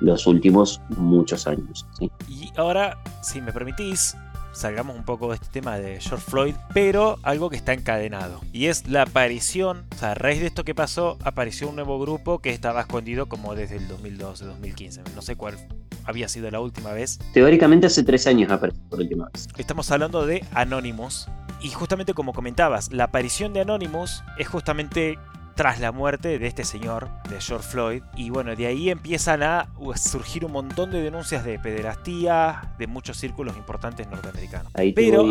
[0.02, 1.88] los últimos muchos años.
[2.30, 4.16] Y ahora, si me permitís,
[4.54, 8.40] salgamos un poco de este tema de George Floyd, pero algo que está encadenado.
[8.52, 12.00] Y es la aparición, o sea, a raíz de esto que pasó, apareció un nuevo
[12.00, 15.02] grupo que estaba escondido como desde el 2012, 2015.
[15.16, 15.58] No sé cuál
[16.06, 17.20] había sido la última vez.
[17.34, 19.48] Teóricamente hace tres años apareció por última vez.
[19.58, 21.28] Estamos hablando de Anonymous.
[21.62, 25.18] Y justamente como comentabas, la aparición de Anonymous es justamente
[25.56, 28.04] tras la muerte de este señor, de George Floyd.
[28.16, 33.18] Y bueno, de ahí empiezan a surgir un montón de denuncias de pederastía de muchos
[33.18, 34.72] círculos importantes norteamericanos.
[34.76, 35.26] Ahí Pero,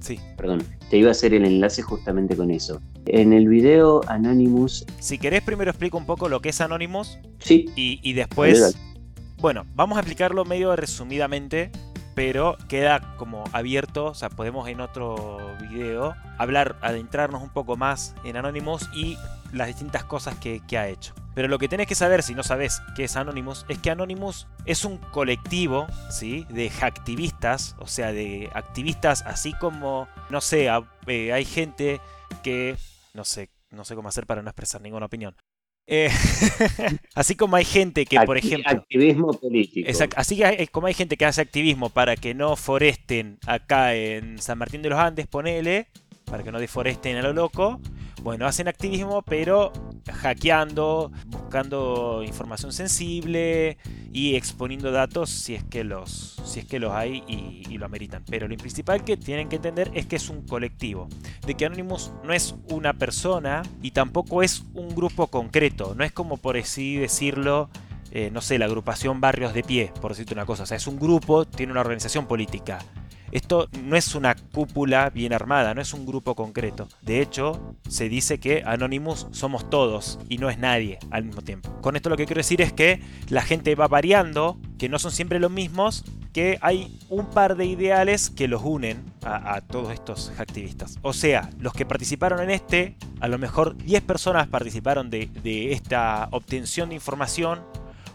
[0.00, 0.18] sí.
[0.36, 2.80] Perdón, te iba a hacer el enlace justamente con eso.
[3.06, 4.86] En el video Anonymous...
[4.98, 7.18] Si querés, primero explico un poco lo que es Anonymous.
[7.38, 7.66] Sí.
[7.76, 8.76] Y, y después
[9.44, 11.70] bueno, vamos a explicarlo medio resumidamente,
[12.14, 15.53] pero queda como abierto, o sea, podemos en otro
[16.38, 19.18] hablar, adentrarnos un poco más en Anonymous y
[19.52, 21.14] las distintas cosas que, ha hecho.
[21.34, 24.46] Pero lo que tenés que saber, si no sabes qué es Anonymous, es que Anonymous
[24.66, 26.46] es un colectivo, ¿sí?
[26.50, 30.68] De activistas, o sea, de activistas así como, no sé,
[31.06, 32.00] eh, hay gente
[32.42, 32.76] que,
[33.14, 35.34] no sé, no sé cómo hacer para no expresar ninguna opinión.
[35.86, 36.08] Eh,
[37.14, 38.70] así como hay gente que, por ejemplo.
[38.70, 39.90] Activismo político.
[40.16, 44.82] así como hay gente que hace activismo para que no foresten acá en San Martín
[44.82, 45.88] de los Andes, ponele,
[46.24, 47.80] para que no deforesten a lo loco.
[48.24, 49.70] Bueno, hacen activismo, pero
[50.10, 53.76] hackeando, buscando información sensible
[54.14, 58.24] y exponiendo datos si es que los, si es que los hay y, lo ameritan.
[58.24, 61.06] Pero lo principal que tienen que entender es que es un colectivo,
[61.46, 66.12] de que Anonymous no es una persona y tampoco es un grupo concreto, no es
[66.12, 67.68] como por así decirlo
[68.10, 70.62] eh, no sé, la agrupación Barrios de Pie, por decirte una cosa.
[70.62, 72.78] O sea, es un grupo, tiene una organización política.
[73.32, 76.88] Esto no es una cúpula bien armada, no es un grupo concreto.
[77.02, 81.70] De hecho, se dice que Anonymous somos todos y no es nadie al mismo tiempo.
[81.80, 85.10] Con esto lo que quiero decir es que la gente va variando, que no son
[85.10, 90.32] siempre los mismos, que hay un par de ideales que los unen a, todos estos
[90.38, 90.98] activistas.
[91.02, 95.72] O sea, los que participaron en este, a lo mejor 10 personas participaron de, de
[95.72, 97.62] esta obtención de información,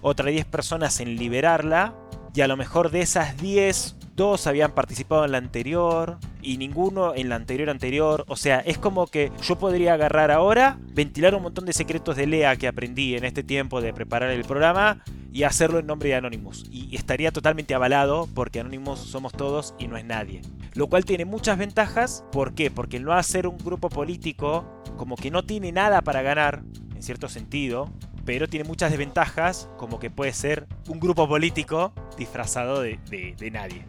[0.02, 1.96] otras 10 personas en liberarla,
[2.34, 7.16] y a lo mejor de esas 10 dos habían participado en la anterior y ninguno
[7.16, 8.26] en la anterior anterior.
[8.28, 12.28] O sea, es como que yo podría agarrar ahora, ventilar un montón de secretos de
[12.28, 15.02] Lea que aprendí en este tiempo de preparar el programa
[15.32, 16.66] y hacerlo en nombre de Anonymous.
[16.70, 20.42] Y estaría totalmente avalado porque Anonymous somos todos y no es nadie.
[20.74, 22.26] Lo cual tiene muchas ventajas.
[22.34, 22.70] ¿Por qué?
[22.70, 27.30] Porque no hacer un grupo político como que no tiene nada para ganar, en cierto
[27.30, 27.90] sentido,
[28.26, 33.86] pero tiene muchas desventajas, como que puede ser un grupo político disfrazado de, de nadie.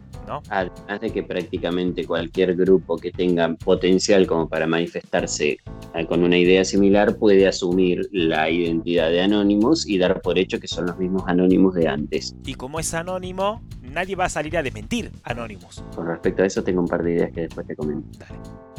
[0.49, 5.57] Además de que prácticamente cualquier grupo que tenga potencial como para manifestarse
[5.93, 10.59] eh, con una idea similar puede asumir la identidad de Anonymous y dar por hecho
[10.59, 12.35] que son los mismos Anonymous de antes.
[12.45, 15.83] Y como es anónimo, nadie va a salir a desmentir Anonymous.
[15.95, 18.07] Con respecto a eso tengo un par de ideas que después te comento.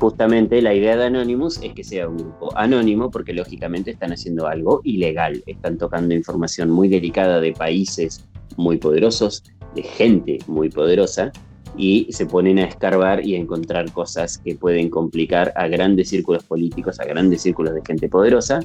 [0.01, 4.47] Justamente la idea de Anonymous es que sea un grupo anónimo porque lógicamente están haciendo
[4.47, 8.25] algo ilegal, están tocando información muy delicada de países
[8.57, 9.45] muy poderosos,
[9.75, 11.33] de gente muy poderosa
[11.77, 16.45] y se ponen a escarbar y a encontrar cosas que pueden complicar a grandes círculos
[16.45, 18.61] políticos, a grandes círculos de gente poderosa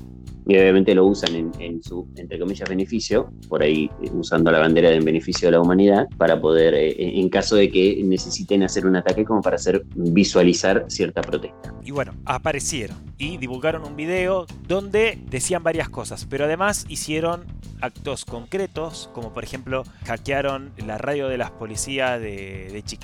[0.47, 4.89] y obviamente lo usan en, su, entre comillas, beneficio, por ahí eh, usando la bandera
[4.89, 8.95] del beneficio de la humanidad, para poder, eh, en caso de que necesiten hacer un
[8.95, 11.73] ataque, como para hacer visualizar cierta protesta.
[11.83, 17.45] Y bueno, aparecieron y divulgaron un video donde decían varias cosas, pero además hicieron
[17.81, 22.96] actos concretos, como por ejemplo hackearon la radio de las policías de, Chicago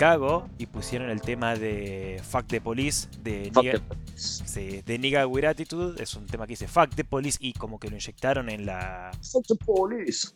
[0.58, 3.82] y pusieron el tema de Fuck the Police de, Niga,
[4.86, 7.90] de Nigga With Attitude, es un tema que dice Fuck the Police y como que
[7.90, 9.12] lo inyectaron en la...
[9.22, 10.28] Fuck the Police.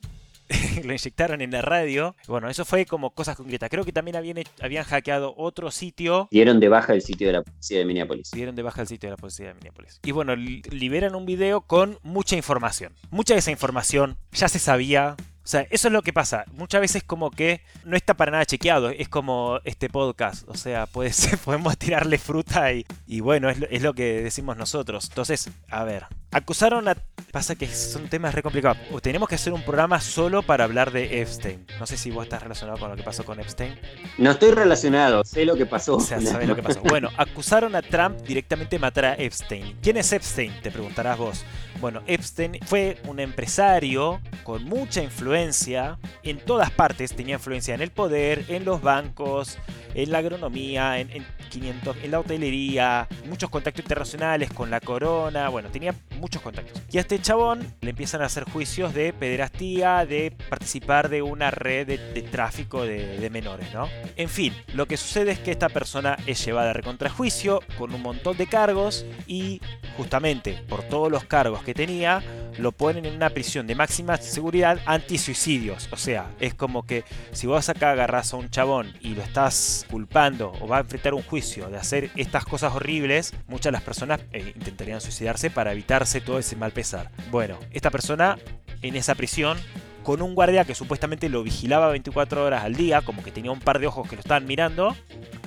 [0.83, 2.15] lo inyectaron en la radio.
[2.27, 3.69] Bueno, eso fue como cosas concretas.
[3.69, 6.27] Creo que también habían, habían hackeado otro sitio.
[6.31, 8.31] Dieron de baja el sitio de la policía de Minneapolis.
[8.31, 9.99] Dieron de baja el sitio de la policía de Minneapolis.
[10.03, 12.93] Y bueno, liberan un video con mucha información.
[13.09, 15.15] Mucha de esa información ya se sabía.
[15.47, 16.43] O sea, eso es lo que pasa.
[16.57, 18.89] Muchas veces como que no está para nada chequeado.
[18.89, 20.43] Es como este podcast.
[20.49, 21.11] O sea, puede
[21.45, 25.05] podemos tirarle fruta y, y bueno, es lo, es lo que decimos nosotros.
[25.07, 26.95] Entonces, a ver, acusaron a...
[27.31, 28.77] Pasa que son temas re complicados.
[29.01, 31.65] Tenemos que hacer un programa solo para hablar de Epstein.
[31.79, 33.77] No sé si vos estás relacionado con lo que pasó con Epstein.
[34.17, 35.97] No estoy relacionado, sé lo que pasó.
[35.97, 36.81] O sea, sabes lo que pasó.
[36.87, 39.77] Bueno, acusaron a Trump directamente de matar a Epstein.
[39.81, 40.53] ¿Quién es Epstein?
[40.61, 41.45] Te preguntarás vos.
[41.79, 47.13] Bueno, Epstein fue un empresario con mucha influencia en todas partes.
[47.13, 49.59] Tenía influencia en el poder, en los bancos,
[49.93, 55.49] en la agronomía, en, 500, en la hotelería, muchos contactos internacionales con la corona.
[55.49, 56.81] Bueno, tenía muchos contactos.
[56.91, 61.51] Y a este chabón le empiezan a hacer juicios de pederastía, de participar de una
[61.51, 63.89] red de, tráfico de, menores, ¿no?
[64.15, 68.01] En fin, lo que sucede es que esta persona es llevada a recontrajuicio con un
[68.01, 69.61] montón de cargos y
[69.97, 72.23] justamente por todos los cargos que tenía,
[72.57, 75.89] lo ponen en una prisión de máxima seguridad anti-suicidios.
[75.91, 79.85] O sea, es como que si vos acá agarras a un chabón y lo estás
[79.89, 83.81] culpando o va a enfrentar un juicio de hacer estas cosas horribles, muchas de las
[83.81, 85.73] personas eh, intentarían suicidarse para
[86.07, 87.09] evitarse todo ese mal pesar.
[87.31, 88.37] Bueno, esta persona
[88.81, 89.57] en esa prisión
[90.03, 93.59] con un guardia que supuestamente lo vigilaba 24 horas al día, como que tenía un
[93.59, 94.95] par de ojos que lo estaban mirando,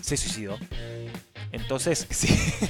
[0.03, 0.59] se suicidó.
[1.53, 2.29] Entonces, sí,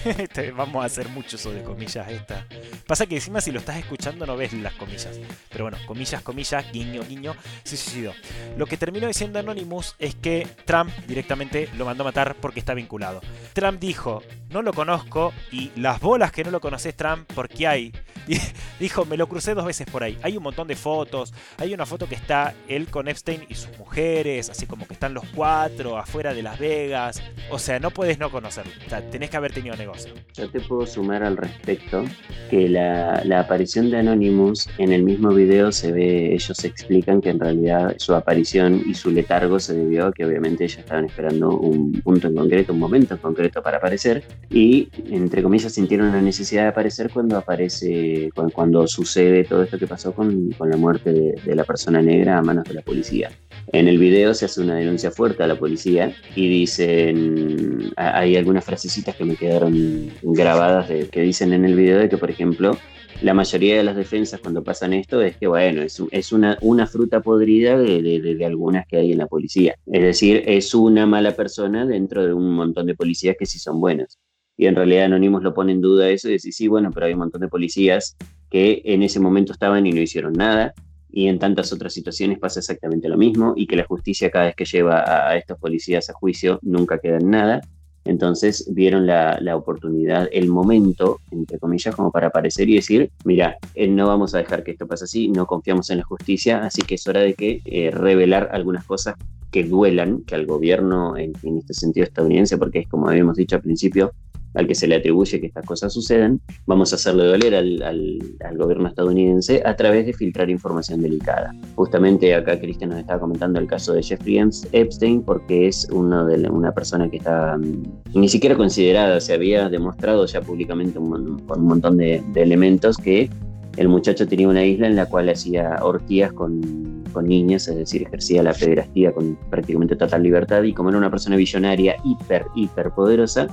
[0.56, 2.46] vamos a hacer mucho eso de comillas esta.
[2.86, 5.18] Pasa que encima si lo estás escuchando no ves las comillas.
[5.50, 8.12] Pero bueno, comillas, comillas, guiño, guiño, se suicidó.
[8.56, 12.74] Lo que terminó diciendo Anonymous es que Trump directamente lo mandó a matar porque está
[12.74, 13.20] vinculado.
[13.52, 17.92] Trump dijo, no lo conozco y las bolas que no lo conoces Trump porque hay.
[18.80, 20.18] Dijo, me lo crucé dos veces por ahí.
[20.22, 21.32] Hay un montón de fotos.
[21.58, 25.14] Hay una foto que está él con Epstein y sus mujeres, así como que están
[25.14, 27.22] los cuatro afuera de Las Vegas.
[27.50, 28.69] O sea, no puedes no conocerlo.
[28.86, 30.12] O sea, tenés que haber tenido negocio.
[30.34, 32.04] Yo te puedo sumar al respecto
[32.50, 37.30] que la, la aparición de Anonymous en el mismo video se ve, ellos explican que
[37.30, 41.50] en realidad su aparición y su letargo se debió a que obviamente ellos estaban esperando
[41.56, 46.20] un punto en concreto, un momento en concreto para aparecer y entre comillas sintieron la
[46.20, 51.54] necesidad de aparecer cuando aparece, cuando, sucede todo esto que pasó con, la muerte de,
[51.54, 53.30] la persona negra a manos de la policía.
[53.72, 58.59] En el video se hace una denuncia fuerte a la policía y dicen, hay algunas
[58.64, 62.76] frasecitas que me quedaron grabadas de, que dicen en el video de que, por ejemplo,
[63.22, 67.20] la mayoría de las defensas cuando pasan esto es que, bueno, es, es una, fruta
[67.20, 69.74] podrida de, de, algunas que hay en la policía.
[69.86, 73.80] Es decir, es una mala persona dentro de un montón de policías que sí son
[73.80, 74.18] buenas
[74.60, 77.14] y en realidad Anonymous lo pone en duda eso y dice, sí, bueno, pero hay
[77.14, 78.14] un montón de policías
[78.50, 80.74] que en ese momento estaban y no hicieron nada,
[81.08, 84.54] y en tantas otras situaciones pasa exactamente lo mismo, y que la justicia cada vez
[84.54, 87.62] que lleva a, estos policías a juicio nunca queda en nada,
[88.10, 93.86] entonces vieron la, oportunidad, el momento, entre comillas, como para aparecer y decir, mira, eh,
[93.86, 96.96] no vamos a dejar que esto pase así, no confiamos en la justicia, así que
[96.96, 99.14] es hora de que eh, revelar algunas cosas
[99.52, 103.54] que duelan, que al gobierno en, en, este sentido estadounidense, porque es como habíamos dicho
[103.54, 104.12] al principio,
[104.54, 108.58] al que se le atribuye que estas cosas sucedan, vamos a hacerle doler al, al,
[108.58, 111.54] gobierno estadounidense a través de filtrar información delicada.
[111.76, 114.40] Justamente acá Cristian nos estaba comentando el caso de Jeffrey
[114.72, 117.82] Epstein porque es una persona que está mm,
[118.14, 123.30] ni siquiera considerada, se había demostrado ya públicamente un, con un montón de, elementos que
[123.76, 128.02] el muchacho tenía una isla en la cual hacía orgías con, con, niñas, es decir,
[128.02, 132.90] ejercía la pederastía con prácticamente total libertad y como era una persona billonaria hiper, hiper
[132.90, 133.46] poderosa,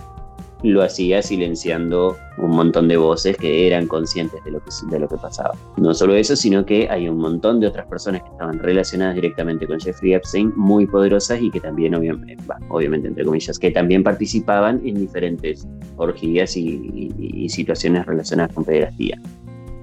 [0.63, 5.07] lo hacía silenciando un montón de voces que eran conscientes de lo que, de lo
[5.07, 5.51] que pasaba.
[5.77, 9.67] No solo eso, sino que hay un montón de otras personas que estaban relacionadas directamente
[9.67, 12.37] con Jeffrey Epstein, muy poderosas y que también, obviamente,
[12.69, 15.67] obviamente entre comillas, que también participaban en diferentes
[15.97, 19.19] orgías y, situaciones relacionadas con pederastía.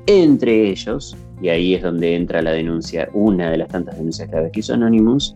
[0.07, 4.53] Entre ellos, y ahí es donde entra la denuncia, una de las tantas denuncias graves
[4.53, 5.35] que hizo Anonymous,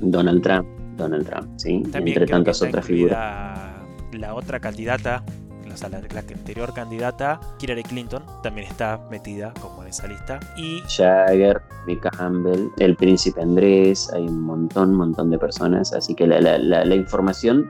[0.00, 0.66] Donald Trump.
[0.96, 1.82] Donald Trump, ¿sí?
[1.94, 3.69] Entre tantas otras figuras
[4.12, 5.22] la otra candidata,
[5.66, 10.40] la, la, anterior candidata, Hillary Clinton, también está metida como en esa lista.
[10.56, 15.92] Y Jagger, Mick Campbell, el príncipe Andrés, hay un montón, montón de personas.
[15.92, 17.68] Así que la, la, información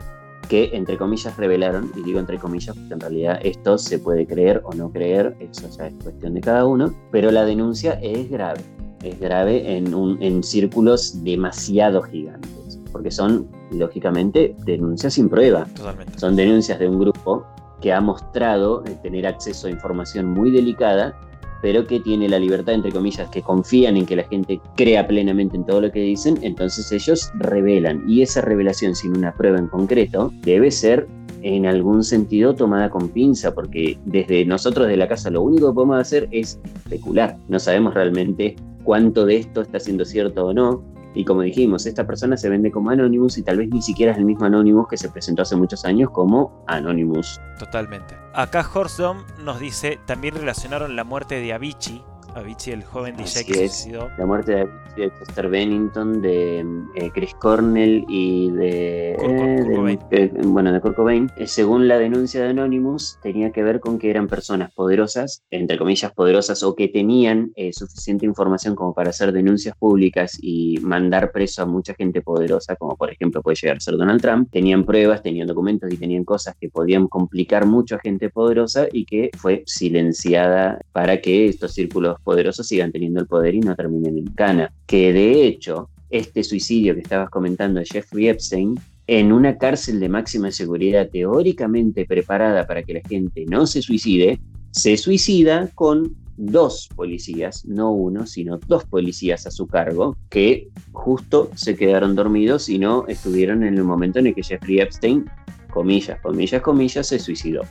[0.49, 4.61] que entre comillas revelaron, y digo entre comillas porque en realidad esto se puede creer
[4.65, 8.61] o no creer, eso ya es cuestión de cada uno, pero la denuncia es grave,
[9.03, 15.65] es grave en, un, en círculos demasiado gigantes porque son, lógicamente, denuncias sin prueba.
[15.77, 16.19] Totalmente.
[16.19, 17.45] Son denuncias de un grupo
[17.81, 21.19] que ha mostrado eh, tener acceso a información muy delicada,
[21.63, 25.57] pero que tiene la libertad, entre comillas, que confían en que la gente crea plenamente
[25.57, 28.03] en todo lo que dicen, entonces ellos revelan.
[28.09, 31.07] Y esa revelación sin una prueba en concreto debe ser
[31.43, 35.75] en algún sentido tomada con pinza, porque desde nosotros de la casa lo único que
[35.75, 37.37] podemos hacer es especular.
[37.49, 40.83] No sabemos realmente cuánto de esto está siendo cierto o no.
[41.15, 44.19] Y como dijimos, esta persona se vende como Anonymous y tal vez ni siquiera es
[44.19, 47.41] el mismo Anonymous que se presentó hace muchos años como Anonymous.
[47.59, 48.17] Totalmente.
[48.33, 52.05] Acá Horsedom nos dice, también relacionaron la muerte de Avicii
[52.35, 54.11] Avicii, el joven DJ que se suicidó.
[54.19, 56.61] La muerte de Avicii, de Chester Bennington, de
[56.95, 61.31] eh, Chris Cornell y de, eh, eh, bueno, de Kurt Cobain.
[61.47, 66.13] según la denuncia de Anonymous, tenía que ver con que eran personas poderosas, entre comillas
[66.13, 71.67] poderosas, o que tenían suficiente información como para hacer denuncias públicas y mandar preso a
[71.67, 74.51] mucha gente poderosa, como por ejemplo puede llegar a ser Donald Trump.
[74.51, 79.05] Tenían pruebas, tenían documentos y tenían cosas que podían complicar mucho a gente poderosa y
[79.05, 84.19] que fue silenciada para que estos círculos poderosos sigan teniendo el poder y no terminen
[84.19, 84.73] en cana.
[84.87, 88.75] Que de hecho, este suicidio que estabas comentando de Jeffrey Epstein,
[89.07, 94.39] en una cárcel de máxima seguridad teóricamente preparada para que la gente no se suicide,
[94.71, 101.51] se suicida con dos policías, no uno, sino dos policías a su cargo, que justo
[101.55, 105.25] se quedaron dormidos y no estuvieron en el momento en el que Jeffrey Epstein,
[105.71, 107.63] comillas, comillas, comillas, se suicidó.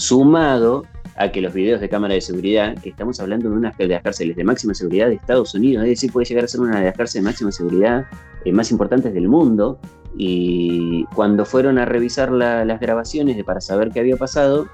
[0.00, 0.86] Sumado
[1.16, 4.02] a que los videos de cámara de seguridad, que estamos hablando de una de las
[4.02, 6.86] cárceles de máxima seguridad de Estados Unidos, es decir, puede llegar a ser una de
[6.86, 8.06] las cárceles de máxima seguridad
[8.46, 9.78] eh, más importantes del mundo,
[10.16, 14.68] y cuando fueron a revisar las grabaciones para saber qué había pasado,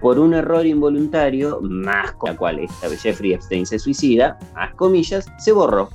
[0.00, 5.26] por un error involuntario, más con la cual esta Jeffrey Epstein se suicida, más comillas,
[5.38, 5.90] se borró.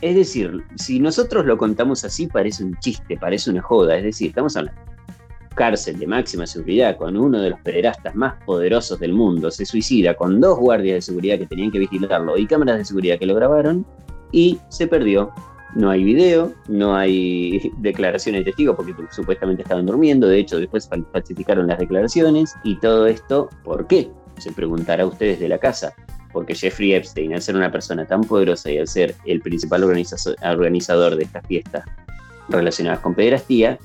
[0.00, 3.96] Es decir, si nosotros lo contamos así, parece un chiste, parece una joda.
[3.96, 4.91] Es decir, estamos hablando
[5.54, 10.14] cárcel de máxima seguridad con uno de los pederastas más poderosos del mundo, se suicida
[10.14, 13.34] con dos guardias de seguridad que tenían que vigilarlo y cámaras de seguridad que lo
[13.34, 13.86] grabaron
[14.32, 15.32] y se perdió.
[15.74, 20.88] No hay video, no hay declaraciones de testigos porque supuestamente estaban durmiendo, de hecho después
[21.12, 24.10] falsificaron las declaraciones y todo esto, ¿por qué?
[24.38, 25.94] Se preguntará ustedes de la casa.
[26.32, 31.16] Porque Jeffrey Epstein, al ser una persona tan poderosa y al ser el principal organizador
[31.16, 31.84] de estas fiestas
[32.48, 33.78] relacionadas con pederastía,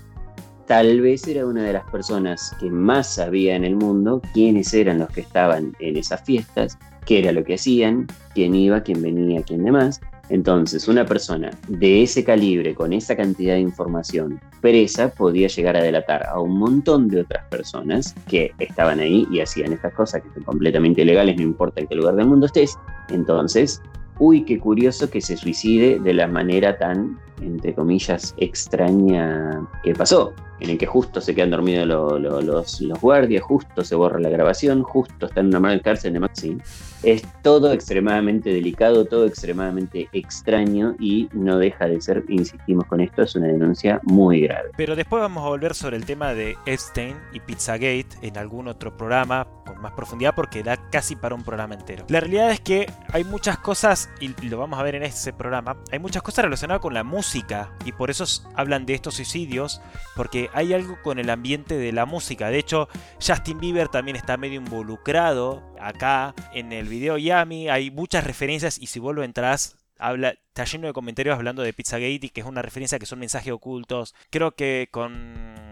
[0.67, 4.99] tal vez era una de las personas que más sabía en el mundo quiénes eran
[4.99, 8.05] los que estaban en esas fiestas, qué era lo que hacían,
[8.35, 10.01] quién iba, quién venía, quién demás.
[10.29, 15.81] Entonces, una persona de ese calibre, con esa cantidad de información presa, podía llegar a
[15.81, 20.33] delatar a un montón de otras personas que estaban ahí y hacían estas cosas que
[20.33, 22.77] son completamente ilegales, no importa en qué lugar del mundo estés.
[23.07, 23.81] Entonces,
[24.19, 30.33] uy, qué curioso que se suicide de la manera tan, entre comillas, extraña que pasó
[30.59, 34.83] en el que justo se quedan dormidos los, los, guardias, justo se borra la grabación,
[34.83, 36.57] justo está en una mala cárcel de Maxi.
[37.03, 43.21] Es todo extremadamente delicado, todo extremadamente extraño y no deja de ser, insistimos con esto,
[43.21, 44.71] es una denuncia muy grave.
[44.75, 48.97] Pero después vamos a volver sobre el tema de Epstein y Pizzagate en algún otro
[48.97, 52.05] programa con más profundidad porque da casi para un programa entero.
[52.09, 55.77] La realidad es que hay muchas cosas, y lo vamos a ver en ese programa,
[55.91, 59.81] hay muchas cosas relacionadas con la música y por eso hablan de estos suicidios
[60.15, 62.49] porque hay algo con el ambiente de la música.
[62.49, 62.87] De hecho,
[63.25, 67.69] Justin Bieber también está medio involucrado acá en el video Yami.
[67.69, 72.19] Hay muchas referencias y si vuelvo entras, habla, está lleno de comentarios hablando de Pizzagate
[72.21, 74.15] y que es una referencia que son mensajes ocultos.
[74.29, 75.66] Creo que con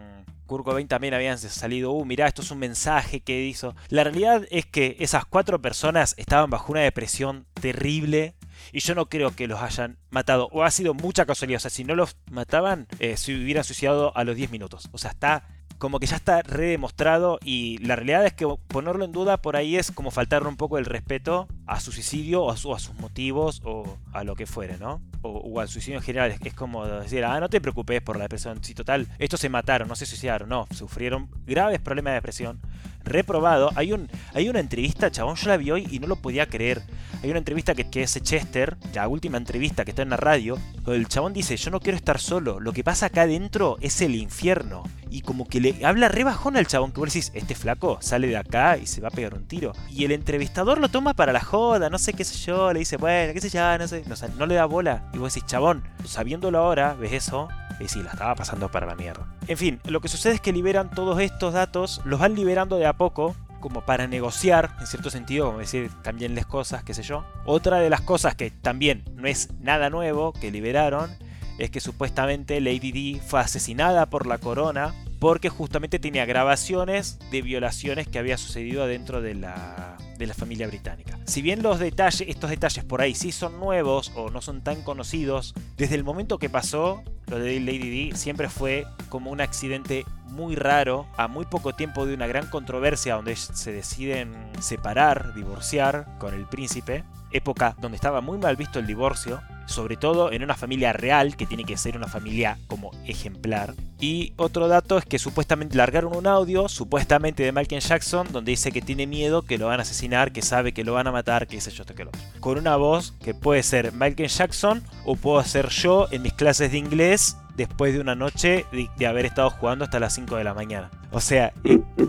[0.46, 3.76] Kurt Cobain también habían salido, uh, mirá, esto es un mensaje que hizo.
[3.89, 8.36] La realidad es que esas cuatro personas estaban bajo una depresión terrible
[8.72, 10.50] y yo no creo que los hayan matado.
[10.52, 11.58] O ha sido mucha casualidad.
[11.58, 14.89] O sea, si no los mataban, eh, se hubieran suicidado a los 10 minutos.
[14.91, 15.48] O sea, está
[15.78, 19.76] como que ya está redemostrado y la realidad es que ponerlo en duda por ahí
[19.76, 23.98] es como faltarle un poco el respeto a su suicidio o a, sus motivos o
[24.14, 25.02] a lo que fuere, ¿no?
[25.22, 26.32] O, al suicidio en general.
[26.32, 28.64] Es, es, como decir, ah, no te preocupes por la depresión.
[28.64, 32.62] Si total, estos se mataron, no se suicidaron, no, sufrieron graves problemas de depresión
[33.06, 33.72] reprobado.
[33.76, 36.82] Hay, un, hay una entrevista, chabón, yo la vi hoy y no lo podía creer.
[37.24, 40.58] Hay una entrevista que, que es Chester, la última entrevista que está en la radio,
[40.88, 44.16] el chabón dice, yo no quiero estar solo, lo que pasa acá adentro es el
[44.16, 44.84] infierno.
[45.10, 48.28] Y como que le habla re bajón al chabón, que vos decís, este flaco sale
[48.28, 49.72] de acá y se va a pegar un tiro.
[49.89, 52.97] Y el entrevistador lo toma para la joda, no sé qué sé yo, le dice,
[52.97, 55.10] bueno, qué sé yo, no sé, no, no le da bola.
[55.14, 57.47] Y vos decís, chabón, sabiéndolo ahora, ves eso,
[57.80, 59.26] y sí, la estaba pasando para la mierda.
[59.47, 62.86] En fin, lo que sucede es que liberan todos estos datos, los van liberando de
[62.86, 67.26] a poco, como para negociar, en cierto sentido, como decir, cambienles cosas, qué sé yo.
[67.46, 71.10] Otra de las cosas que también no es nada nuevo que liberaron
[71.58, 77.41] es que supuestamente Lady D fue asesinada por la corona porque justamente tenía grabaciones de
[77.41, 81.18] violaciones que había sucedido dentro de la, de la familia británica.
[81.26, 84.84] Si bien los detalles, estos detalles por ahí sí son nuevos o no son tan
[84.84, 90.06] conocidos, desde el momento que pasó, lo de Lady D siempre fue como un accidente
[90.36, 96.06] muy raro, a muy poco tiempo de una gran controversia donde se deciden separar, divorciar
[96.20, 100.56] con el príncipe, época donde estaba muy mal visto el divorcio, sobre todo en una
[100.56, 103.74] familia real, que tiene que ser una familia como ejemplar.
[104.00, 108.72] Y otro dato es que supuestamente largaron un audio, supuestamente de Michael Jackson, donde dice
[108.72, 111.48] que tiene miedo, que lo van a asesinar, que sabe que lo van a matar,
[111.48, 115.44] que sé yo, que lo Con una voz que puede ser Michael Jackson o puedo
[115.44, 119.86] ser yo en mis clases de inglés después de una noche de, haber estado jugando
[119.86, 120.89] hasta las 5 de la mañana.
[121.12, 121.53] O sea,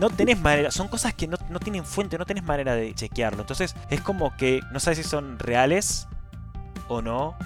[0.01, 3.41] no tenés manera, son cosas que no, no tienen fuente, no tenés manera de chequearlo.
[3.41, 6.09] Entonces es como que no sabes si son reales
[6.89, 7.37] o no,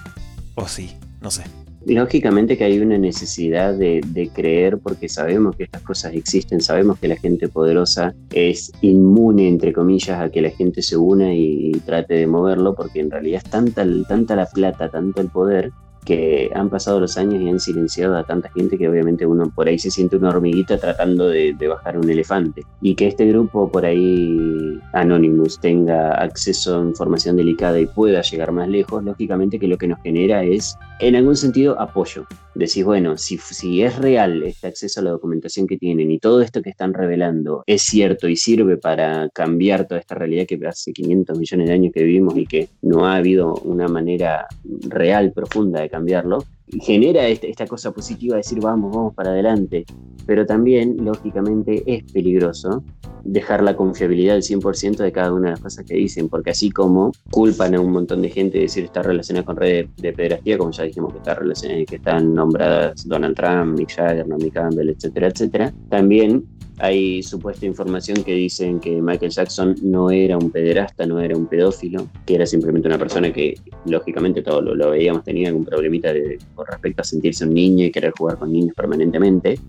[0.55, 1.43] o sí, no sé.
[1.85, 7.07] Lógicamente que hay una necesidad de, creer porque sabemos que estas cosas existen, sabemos que
[7.07, 12.13] la gente poderosa es inmune, entre comillas, a que la gente se una y, trate
[12.13, 15.71] de moverlo, porque en realidad es tanta, tanta la plata, tanto el poder,
[16.05, 19.67] que han pasado los años y han silenciado a tanta gente que obviamente uno por
[19.67, 22.63] ahí se siente una hormiguita tratando de, bajar un elefante.
[22.81, 28.51] Y que este grupo por ahí, Anonymous, tenga acceso a información delicada y pueda llegar
[28.51, 32.25] más lejos, lógicamente que lo que nos genera es, en algún sentido, apoyo.
[32.53, 36.41] Decís, bueno, si, si es real este acceso a la documentación que tienen y todo
[36.41, 40.91] esto que están revelando es cierto y sirve para cambiar toda esta realidad que hace
[40.91, 44.47] 500 millones de años que vivimos y que no ha habido una manera
[44.89, 46.43] real, profunda de cambiarlo,
[46.81, 49.85] genera este, esta cosa positiva de decir vamos, vamos para adelante,
[50.25, 52.83] pero también, lógicamente, es peligroso
[53.23, 56.71] dejar la confiabilidad del 100% de cada una de las cosas que dicen, porque así
[56.71, 60.57] como culpan a un montón de gente de decir está relacionada con redes de pedrastía,
[60.57, 64.89] como ya dijimos que está relacionada, que están nombradas Donald Trump, Mick Jagger, Naomi Campbell,
[64.89, 66.45] etcétera, etcétera, también
[66.81, 71.45] hay supuesta información que dicen que Michael Jackson no era un pederasta, no era un
[71.45, 73.53] pedófilo, que era simplemente una persona que,
[73.85, 77.91] lógicamente, todo lo, veíamos, tenía algún problemita de, con respecto a sentirse un niño y
[77.91, 79.59] querer jugar con niños permanentemente.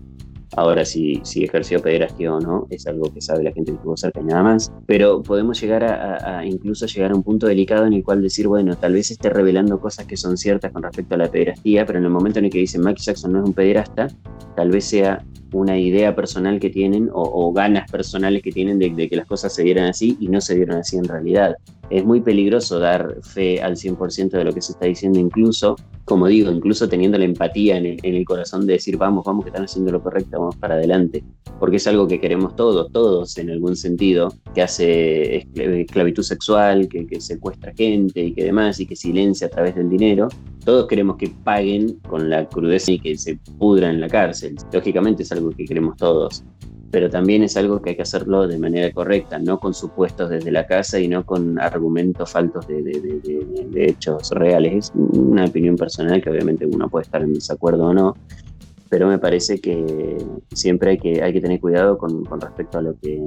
[0.55, 3.97] Ahora, si, si ejerció pederastía o no, es algo que sabe la gente que estuvo
[3.97, 4.71] cerca y nada más.
[4.85, 8.47] Pero podemos llegar a, a, incluso llegar a un punto delicado en el cual decir,
[8.47, 11.99] bueno, tal vez esté revelando cosas que son ciertas con respecto a la pederastía, pero
[11.99, 14.07] en el momento en el que dicen Michael Jackson no es un pederasta,
[14.55, 15.23] tal vez sea
[15.53, 19.63] una idea personal que tienen o, ganas personales que tienen de, que las cosas se
[19.63, 21.55] dieran así y no se dieron así en realidad.
[21.93, 25.75] Es muy peligroso dar fe al 100% de lo que se está diciendo, incluso,
[26.05, 29.65] como digo, incluso teniendo la empatía en el, corazón de decir, vamos, vamos, que están
[29.65, 31.23] haciendo lo correcto, vamos para adelante,
[31.59, 37.05] porque es algo que queremos todos, todos en algún sentido, que hace esclavitud sexual, que,
[37.05, 40.29] que secuestra gente y que demás, y que silencia a través del dinero,
[40.65, 44.55] todos queremos que paguen con la crudeza y que se pudran en la cárcel.
[44.71, 46.43] Lógicamente es algo que queremos todos,
[46.93, 50.51] pero también es algo que hay que hacerlo de manera correcta, no con supuestos desde
[50.51, 54.85] la casa y no con argumentos faltos de, de hechos reales.
[54.85, 58.13] Es una opinión personal que obviamente uno puede estar en desacuerdo o no,
[58.89, 62.95] pero me parece que siempre hay que, hay que tener cuidado con, respecto a lo,
[62.99, 63.19] que,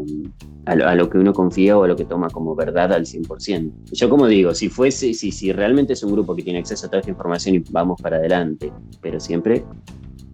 [0.65, 3.73] a lo, que uno confía o a lo que toma como verdad al 100%.
[3.91, 6.89] Yo como digo, si fuese, si, si realmente es un grupo que tiene acceso a
[6.89, 9.65] toda esta información y vamos para adelante, pero siempre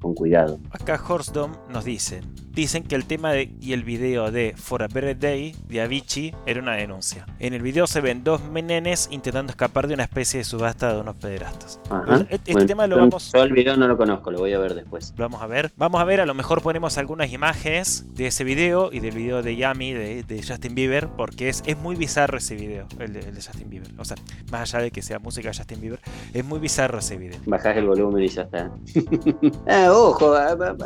[0.02, 0.58] con cuidado.
[0.70, 2.20] Acá Horsdom nos dice,
[2.52, 6.34] dicen que el tema de, y el video de For a Better Day de Avicii
[6.46, 7.26] era una denuncia.
[7.38, 11.00] En el video se ven dos menenes intentando escapar de una especie de subasta de
[11.00, 11.80] unos pederastas.
[12.28, 13.32] Este, este tema lo vamos...
[13.32, 15.14] Yo el video no lo conozco, lo voy a ver después.
[15.16, 15.72] Lo vamos a ver.
[15.76, 19.42] Vamos a ver, a lo mejor ponemos algunas imágenes de ese video y del video
[19.42, 23.70] de Yami de, Justin Bieber, porque es, es muy bizarro ese video, el de, Justin
[23.70, 23.90] Bieber.
[23.98, 24.16] O sea,
[24.50, 26.00] más allá de que sea música de Justin Bieber,
[26.32, 27.38] es muy bizarro ese video.
[27.46, 28.70] Bajás el volumen y ya está.
[29.68, 30.34] ah, ojo,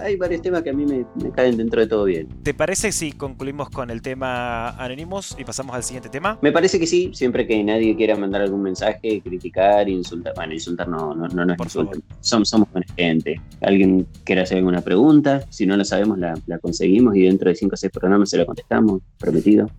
[0.01, 2.29] hay varios temas que a mí me, caen dentro de todo bien.
[2.43, 6.39] ¿Te parece si concluimos con el tema Anonymous y pasamos al siguiente tema?
[6.43, 10.35] Me parece que sí, siempre que nadie quiera mandar algún mensaje, criticar, insultar.
[10.37, 12.01] Bueno, insultar no, no, no, es insultar.
[12.21, 13.41] Somos, somos buena gente.
[13.61, 17.57] Alguien quiera hacer alguna pregunta, si no la sabemos, la, la conseguimos y dentro de
[17.57, 19.71] 5 o 6 programas se la contestamos, prometido.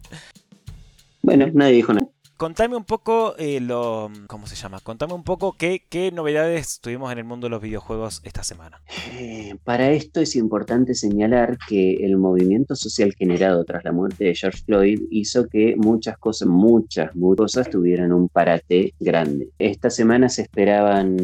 [1.21, 2.06] Bueno, nadie dijo nada.
[2.37, 4.11] Contame un poco eh, lo.
[4.27, 4.79] ¿Cómo se llama?
[4.79, 8.79] Contame un poco qué, qué, novedades tuvimos en el mundo de los videojuegos esta semana.
[9.13, 14.35] Eh, para esto es importante señalar que el movimiento social generado tras la muerte de
[14.35, 19.49] George Floyd hizo que muchas cosas, muchas, muchas cosas tuvieran un parate grande.
[19.57, 21.17] Esta semana se esperaban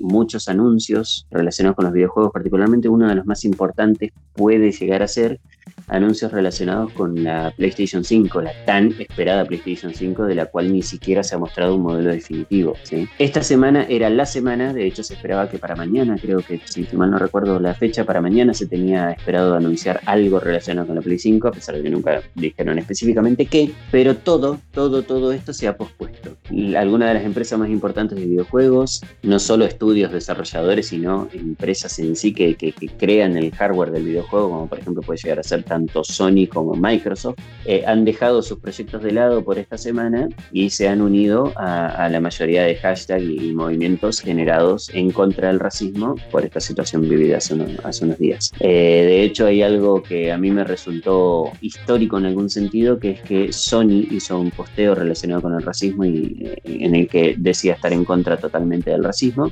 [0.00, 5.08] muchos anuncios relacionados con los videojuegos, particularmente uno de los más importantes puede llegar a
[5.08, 5.40] ser
[5.88, 10.82] anuncios relacionados con la PlayStation 5, la tan esperada PlayStation 5, de la cual ni
[10.82, 12.76] siquiera se ha mostrado un modelo definitivo.
[13.18, 16.86] Esta semana era la semana, de hecho se esperaba que para mañana, creo que si
[16.92, 21.02] mal no recuerdo la fecha, para mañana se tenía esperado anunciar algo relacionado con la
[21.02, 25.52] Play 5, a pesar de que nunca dijeron específicamente qué, pero todo, todo, todo esto
[25.52, 26.36] se ha pospuesto.
[26.76, 32.14] Algunas de las empresas más importantes de videojuegos, no solo estudios desarrolladores, sino empresas en
[32.14, 35.64] sí que, que, crean el hardware del videojuego, como por ejemplo puede llegar a ser
[35.64, 40.70] tanto Sony como Microsoft, eh, han dejado sus proyectos de lado por esta semana y
[40.70, 46.16] se han unido a, la mayoría de hashtags y, movimientos generados en contra del racismo
[46.30, 48.52] por esta situación vivida hace unos, días.
[48.60, 53.10] Eh, de hecho, hay algo que a mí me resultó histórico en algún sentido, que
[53.12, 57.34] es que Sony hizo un posteo relacionado con el racismo y eh, en el que
[57.38, 59.50] decía estar en contra totalmente del racismo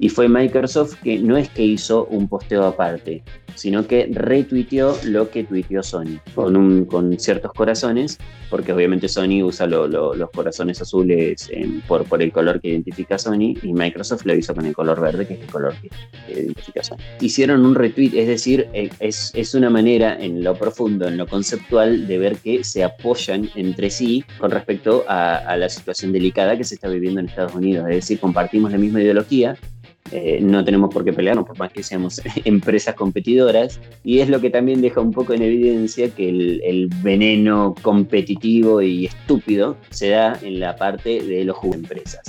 [0.00, 3.22] y fue Microsoft que no es que hizo un posteo aparte,
[3.54, 9.42] sino que retuiteó lo que tuiteó Sony, con, un, con ciertos corazones, porque obviamente Sony
[9.44, 11.50] usa los corazones azules
[11.86, 15.26] por, por el color que identifica Sony, y Microsoft lo hizo con el color verde,
[15.26, 15.90] que es el color que,
[16.32, 16.96] identifica Sony.
[17.20, 21.26] Hicieron un retweet, es decir, eh, es, es una manera en lo profundo, en lo
[21.26, 26.56] conceptual, de ver que se apoyan entre sí con respecto a, a la situación delicada
[26.56, 29.58] que se está viviendo en Estados Unidos, es decir, compartimos la misma ideología,
[30.12, 34.40] eh, no tenemos por qué pelearnos, por más que seamos empresas competidoras, y es lo
[34.40, 40.38] que también deja un poco en evidencia que el, veneno competitivo y estúpido se da
[40.42, 42.22] en la parte de los empresas.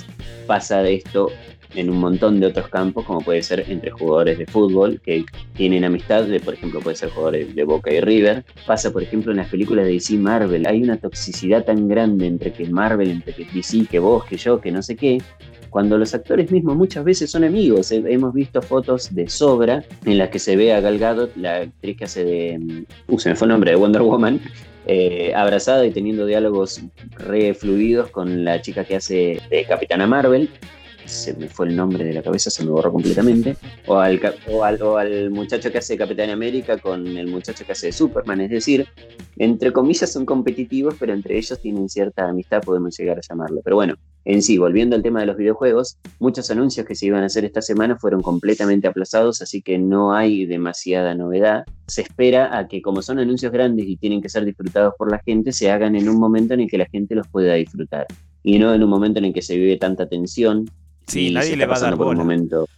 [0.46, 1.30] Pasa de esto
[1.74, 5.86] en un montón de otros campos, como puede ser entre jugadores de fútbol que tienen
[5.86, 8.44] amistad, por ejemplo, puede ser jugadores de Boca y River.
[8.68, 10.68] Pasa, por ejemplo, en las películas de DC Marvel.
[10.68, 14.60] Hay una toxicidad tan grande entre que Marvel, entre que DC, que vos, que yo,
[14.60, 15.20] que no sé qué,
[15.72, 17.92] cuando los actores mismos muchas veces son amigos.
[17.92, 21.98] Hemos visto fotos de sobra en las que se ve a Gal Gadot, la actriz
[21.98, 22.86] que hace de.
[23.08, 24.40] Uh, se me fue el nombre de Wonder Woman.
[24.88, 30.50] Eh, abrazada y teniendo diálogos re fluidos con la chica que hace de Capitana Marvel
[31.06, 33.56] se me fue el nombre de la cabeza, se me borró completamente,
[33.88, 38.42] o al, o al, muchacho que hace Capitán América con el muchacho que hace Superman,
[38.42, 38.88] es decir,
[39.38, 43.62] entre comillas son competitivos, pero entre ellos tienen cierta amistad, podemos llegar a llamarlo.
[43.64, 43.96] Pero bueno,
[44.26, 47.44] en sí, volviendo al tema de los videojuegos, muchos anuncios que se iban a hacer
[47.46, 51.66] esta semana fueron completamente aplazados, así que no hay demasiada novedad.
[51.88, 55.20] Se espera a que como son anuncios grandes y tienen que ser disfrutados por la
[55.20, 58.08] gente, se hagan en un momento en el que la gente los pueda disfrutar
[58.44, 60.70] y no en un momento en el que se vive tanta tensión
[61.08, 62.24] Sí, nadie le va a dar bola.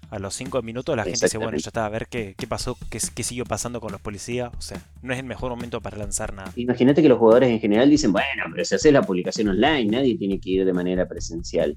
[0.09, 2.77] A los cinco minutos la gente dice, bueno, ya está, a ver qué, qué pasó,
[2.89, 4.51] qué, qué, siguió pasando con los policías.
[4.57, 6.51] O sea, no es el mejor momento para lanzar nada.
[6.55, 10.17] Imagínate que los jugadores en general dicen, bueno, pero si haces la publicación online, nadie
[10.17, 11.75] tiene que ir de manera presencial.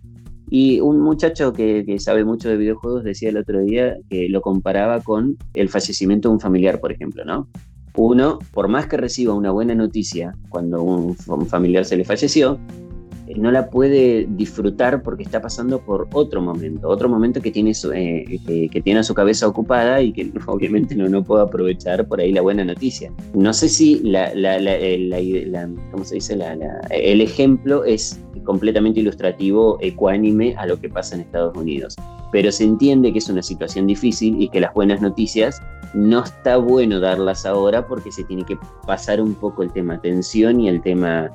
[0.48, 4.40] Y un muchacho que, que, sabe mucho de videojuegos decía el otro día que lo
[4.42, 7.48] comparaba con el fallecimiento de un familiar, por ejemplo, ¿no?
[7.96, 11.16] Uno, por más que reciba una buena noticia cuando un
[11.48, 12.60] familiar se le falleció,
[13.38, 18.68] no la puede disfrutar porque está pasando por otro momento, otro momento que tiene, eh,
[18.70, 22.32] que, tiene a su cabeza ocupada y que obviamente no, no puede aprovechar por ahí
[22.32, 23.12] la buena noticia.
[23.34, 24.58] No sé si la, la,
[25.90, 26.36] ¿cómo se dice?
[26.90, 31.96] el ejemplo es completamente ilustrativo, ecuánime a lo que pasa en Estados Unidos,
[32.32, 35.60] pero se entiende que es una situación difícil y que las buenas noticias
[35.94, 40.60] no está bueno darlas ahora porque se tiene que pasar un poco el tema tensión
[40.60, 41.30] y el tema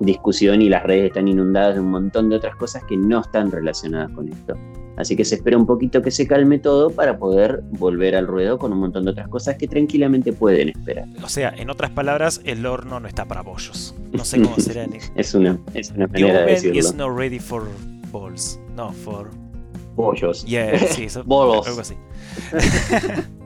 [0.00, 3.50] discusión y las redes están inundadas de un montón de otras cosas que no están
[3.50, 4.54] relacionadas con esto.
[4.96, 8.58] Así que se espera un poquito que se calme todo para poder volver al ruedo
[8.58, 11.06] con un montón de otras cosas que tranquilamente pueden esperar.
[11.22, 13.94] O sea, en otras palabras, el horno no está para bollos.
[14.12, 16.78] No sé cómo será en es una es una manera de decirlo.
[16.78, 17.64] is not ready for
[18.10, 18.58] balls.
[18.74, 19.30] No, for
[19.94, 20.44] bollos.
[20.46, 21.66] Yeah, sí, eso, Bolos.
[21.66, 21.94] algo así.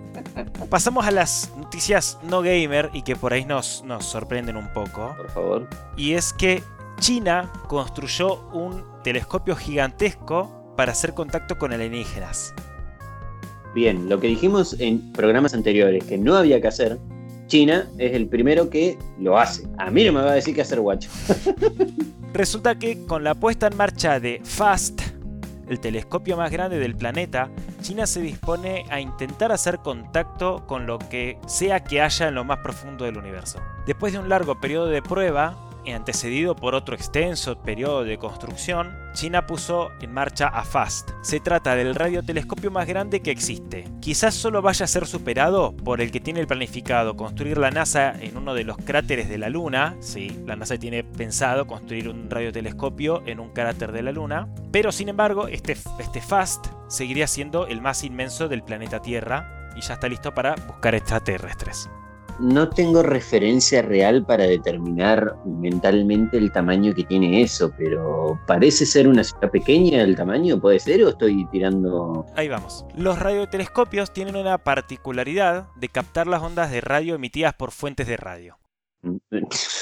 [0.68, 5.14] Pasamos a las noticias no gamer y que por ahí nos, nos sorprenden un poco.
[5.16, 5.68] Por favor.
[5.96, 6.62] Y es que
[7.00, 12.54] China construyó un telescopio gigantesco para hacer contacto con alienígenas.
[13.74, 16.98] Bien, lo que dijimos en programas anteriores que no había que hacer,
[17.46, 19.66] China es el primero que lo hace.
[19.78, 21.10] A mí no me va a decir qué hacer, guacho.
[22.32, 25.02] Resulta que con la puesta en marcha de FAST,
[25.70, 27.48] el telescopio más grande del planeta,
[27.80, 32.44] China se dispone a intentar hacer contacto con lo que sea que haya en lo
[32.44, 33.60] más profundo del universo.
[33.86, 39.46] Después de un largo periodo de prueba, antecedido por otro extenso periodo de construcción, China
[39.46, 41.10] puso en marcha a FAST.
[41.22, 43.84] Se trata del radiotelescopio más grande que existe.
[44.00, 48.36] Quizás solo vaya a ser superado por el que tiene planificado construir la NASA en
[48.36, 49.96] uno de los cráteres de la Luna.
[50.00, 54.48] Sí, la NASA tiene pensado construir un radiotelescopio en un cráter de la Luna.
[54.70, 59.80] Pero sin embargo, este, este FAST seguiría siendo el más inmenso del planeta Tierra y
[59.80, 61.88] ya está listo para buscar extraterrestres.
[62.40, 69.06] No tengo referencia real para determinar mentalmente el tamaño que tiene eso, pero parece ser
[69.06, 71.02] una ciudad pequeña el tamaño, ¿puede ser?
[71.04, 72.26] ¿O estoy tirando...?
[72.36, 72.84] Ahí vamos.
[72.96, 78.16] Los radiotelescopios tienen una particularidad de captar las ondas de radio emitidas por fuentes de
[78.16, 78.58] radio.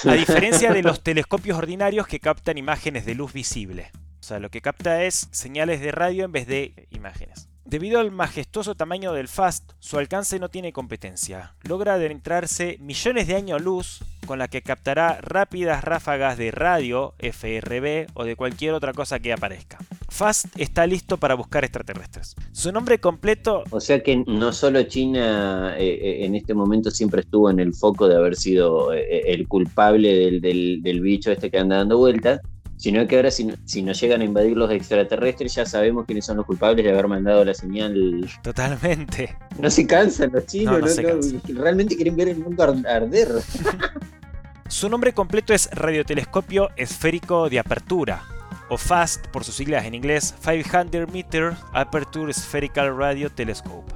[0.05, 3.91] A diferencia de los telescopios ordinarios que captan imágenes de luz visible.
[4.21, 7.49] O sea, lo que capta es señales de radio en vez de imágenes.
[7.69, 11.53] Debido al majestuoso tamaño del FAST, su alcance no tiene competencia.
[11.69, 18.07] Logra adentrarse millones de años luz, con la que captará rápidas ráfagas de radio, FRB
[18.15, 19.77] o de cualquier otra cosa que aparezca.
[20.09, 22.37] FAST está listo para buscar extraterrestres.
[22.53, 23.65] Su nombre completo...
[23.69, 27.75] O sea que no solo China eh, eh, en este momento siempre estuvo en el
[27.75, 31.99] foco de haber sido eh, el culpable del, del, del bicho este que anda dando
[31.99, 32.41] vueltas,
[32.79, 36.37] sino que ahora si, si, nos llegan a invadir los extraterrestres ya sabemos quiénes son
[36.37, 38.27] los culpables de haber mandado la señal.
[38.43, 39.37] Totalmente.
[39.59, 43.29] No se cansan los chinos, no, no, realmente quieren ver el mundo arder.
[44.69, 48.23] Su nombre completo es Radiotelescopio Esférico de Apertura,
[48.69, 53.93] o FAST por sus siglas en inglés, 500 Meter Aperture Spherical Radio Telescope.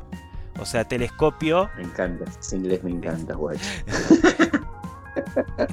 [0.59, 1.71] O sea, telescopio.
[1.77, 3.59] Me encanta, ese inglés me encanta, guay.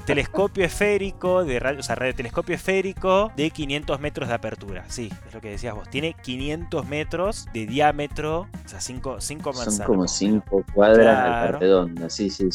[0.05, 4.85] telescopio esférico de radio, o sea, radiotelescopio esférico de 500 metros de apertura.
[4.87, 5.89] Sí, es lo que decías vos.
[5.89, 9.75] Tiene 500 metros de diámetro, o sea, 5 manzanas.
[9.75, 11.59] Son como 5 cuadras claro.
[11.59, 12.49] redonda, sí, sí.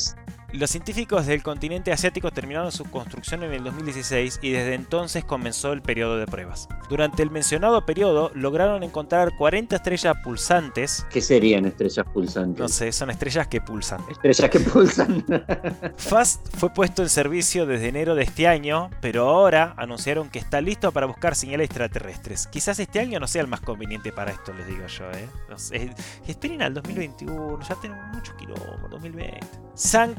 [0.55, 5.72] Los científicos del continente asiático terminaron su construcción en el 2016 y desde entonces comenzó
[5.72, 6.68] el periodo de pruebas.
[6.88, 11.09] Durante el mencionado periodo lograron encontrar 40 estrellas pulsantes.
[11.11, 12.61] ¿Qué serían estrellas pulsantes?
[12.61, 14.00] No sé, son estrellas que pulsan.
[14.09, 15.24] Estrellas que pulsan.
[15.96, 20.61] FAST fue puesto en servicio desde enero de este año, pero ahora anunciaron que está
[20.61, 22.46] listo para buscar señales extraterrestres.
[22.46, 25.28] Quizás este año no sea el más conveniente para esto, les digo yo, ¿eh?
[25.50, 25.92] No sé.
[26.28, 29.40] Esperen al 2021, ya tenemos mucho kilómetros, 2020.
[29.74, 30.14] Sang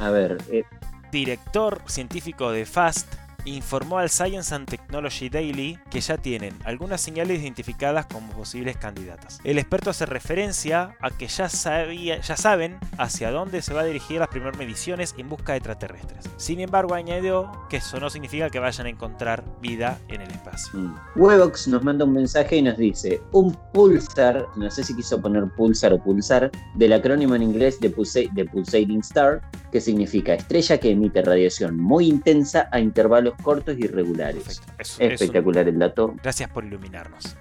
[0.00, 0.64] A ver, eh,
[1.10, 3.06] director científico de FAST,
[3.44, 9.40] informó al Science and Technology Daily que ya tienen algunas señales identificadas como posibles candidatas.
[9.44, 13.84] El experto hace referencia a que ya, sabía, ya saben hacia dónde se va a
[13.84, 16.28] dirigir las primeras mediciones en busca de extraterrestres.
[16.36, 20.78] Sin embargo, añadió que eso no significa que vayan a encontrar vida en el espacio.
[20.78, 20.94] Mm.
[21.16, 25.44] Webox nos manda un mensaje y nos dice, un pulsar, no sé si quiso poner
[25.56, 29.40] pulsar o pulsar, del acrónimo en inglés de, pulsa de Pulsating Star,
[29.72, 34.62] que significa estrella que emite radiación muy intensa a intervalos cortos y regulares.
[34.78, 36.14] Espectacular el dato.
[36.22, 37.36] Gracias por iluminarnos.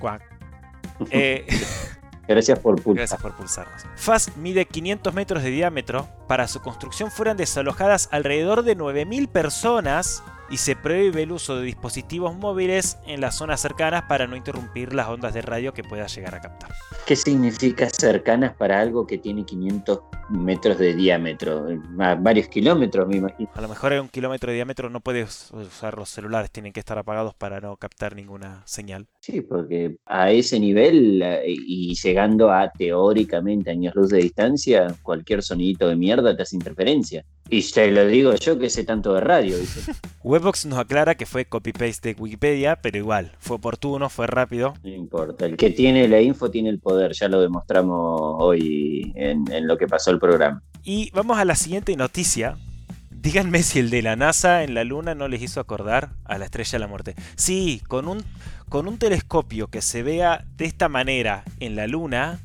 [1.10, 1.46] Eh,
[2.26, 2.96] Gracias por pulsar.
[2.96, 3.86] Gracias por pulsarnos.
[3.94, 6.08] FAST mide 500 metros de diámetro.
[6.26, 11.64] Para su construcción fueron desalojadas alrededor de 9.000 personas y se prohíbe el uso de
[11.64, 16.06] dispositivos móviles en las zonas cercanas para no interrumpir las ondas de radio que pueda
[16.06, 16.70] llegar a captar.
[17.06, 21.66] ¿Qué significa cercanas para algo que tiene 500 metros de diámetro?
[21.98, 23.50] A varios kilómetros, me imagino.
[23.54, 26.80] A lo mejor en un kilómetro de diámetro no puedes usar los celulares, tienen que
[26.80, 29.06] estar apagados para no captar ninguna señal.
[29.20, 35.88] Sí, porque a ese nivel y llegando a teóricamente años luz de distancia, cualquier sonidito
[35.88, 37.24] de mierda te hace interferencia.
[37.50, 39.58] Y te lo digo yo que sé tanto de radio.
[39.58, 39.92] ¿viste?
[40.22, 44.74] Webbox nos aclara que fue copy-paste de Wikipedia, pero igual, fue oportuno, fue rápido.
[44.82, 49.50] No importa, el que tiene la info tiene el poder, ya lo demostramos hoy en,
[49.50, 50.62] en lo que pasó el programa.
[50.84, 52.56] Y vamos a la siguiente noticia.
[53.10, 56.44] Díganme si el de la NASA en la Luna no les hizo acordar a la
[56.44, 57.14] Estrella de la Muerte.
[57.36, 58.22] Sí, con un,
[58.68, 62.38] con un telescopio que se vea de esta manera en la Luna,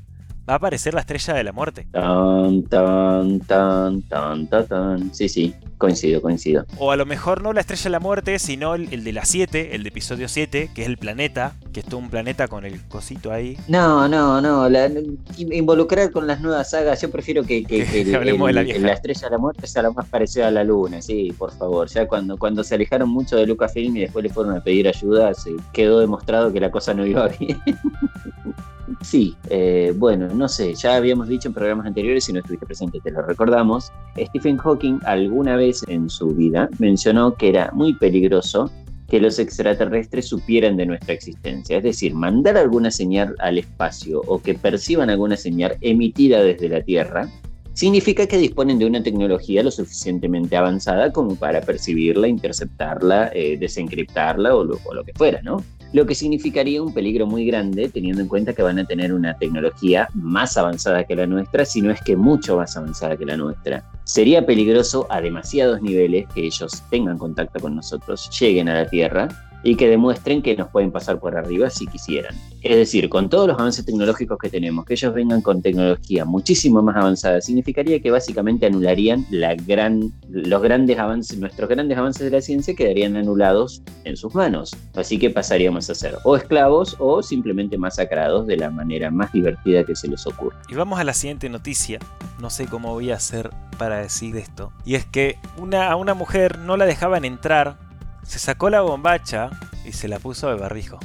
[0.47, 1.87] va a aparecer la Estrella de la Muerte.
[1.91, 5.13] Tan, tan, tan, tan, tan, tan.
[5.13, 6.65] Sí, sí, coincido, coincido.
[6.77, 9.25] O a lo mejor no la Estrella de la Muerte, sino el, el de la
[9.25, 12.65] 7, el de episodio 7, que es el planeta, que es todo un planeta con
[12.65, 13.57] el cosito ahí.
[13.67, 14.67] No, no, no.
[14.69, 14.91] La,
[15.37, 18.79] involucrar con las nuevas sagas, yo prefiero que, que, que el, Hablemos de la vieja.
[18.79, 21.87] la Estrella de la Muerte sea lo más parecido a la Luna, sí, por favor.
[21.87, 25.33] Ya cuando, cuando se alejaron mucho de Lucasfilm y después le fueron a pedir ayuda,
[25.33, 27.57] se quedó demostrado que la cosa no iba bien.
[29.01, 32.99] Sí, eh, bueno, no sé, ya habíamos dicho en programas anteriores, si no estuviste presente
[33.03, 38.71] te lo recordamos, Stephen Hawking alguna vez en su vida mencionó que era muy peligroso
[39.09, 44.41] que los extraterrestres supieran de nuestra existencia, es decir, mandar alguna señal al espacio o
[44.41, 47.29] que perciban alguna señal emitida desde la Tierra,
[47.73, 54.55] significa que disponen de una tecnología lo suficientemente avanzada como para percibirla, interceptarla, eh, desencriptarla
[54.55, 55.63] o lo, o lo que fuera, ¿no?
[55.93, 59.37] Lo que significaría un peligro muy grande teniendo en cuenta que van a tener una
[59.37, 63.37] tecnología más avanzada que la nuestra, si no es que mucho más avanzada que la
[63.37, 63.83] nuestra.
[64.03, 69.29] Sería peligroso a demasiados niveles que ellos tengan contacto con nosotros, lleguen a la Tierra
[69.63, 72.35] y que demuestren que nos pueden pasar por arriba si quisieran.
[72.61, 76.81] Es decir, con todos los avances tecnológicos que tenemos, que ellos vengan con tecnología muchísimo
[76.81, 82.29] más avanzada, significaría que básicamente anularían la gran, los grandes avances, nuestros grandes avances de
[82.29, 84.75] la ciencia quedarían anulados en sus manos.
[84.95, 89.83] Así que pasaríamos a ser o esclavos o simplemente masacrados de la manera más divertida
[89.83, 90.61] que se les ocurra.
[90.69, 91.99] Y vamos a la siguiente noticia.
[92.39, 94.71] No sé cómo voy a hacer para decir esto.
[94.85, 97.77] Y es que una, a una mujer no la dejaban entrar
[98.25, 99.49] se sacó la bombacha
[99.85, 100.99] y se la puso de barbijo.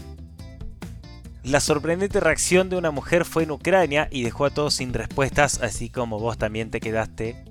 [1.45, 5.62] La sorprendente reacción de una mujer fue en Ucrania y dejó a todos sin respuestas,
[5.62, 7.45] así como vos también te quedaste.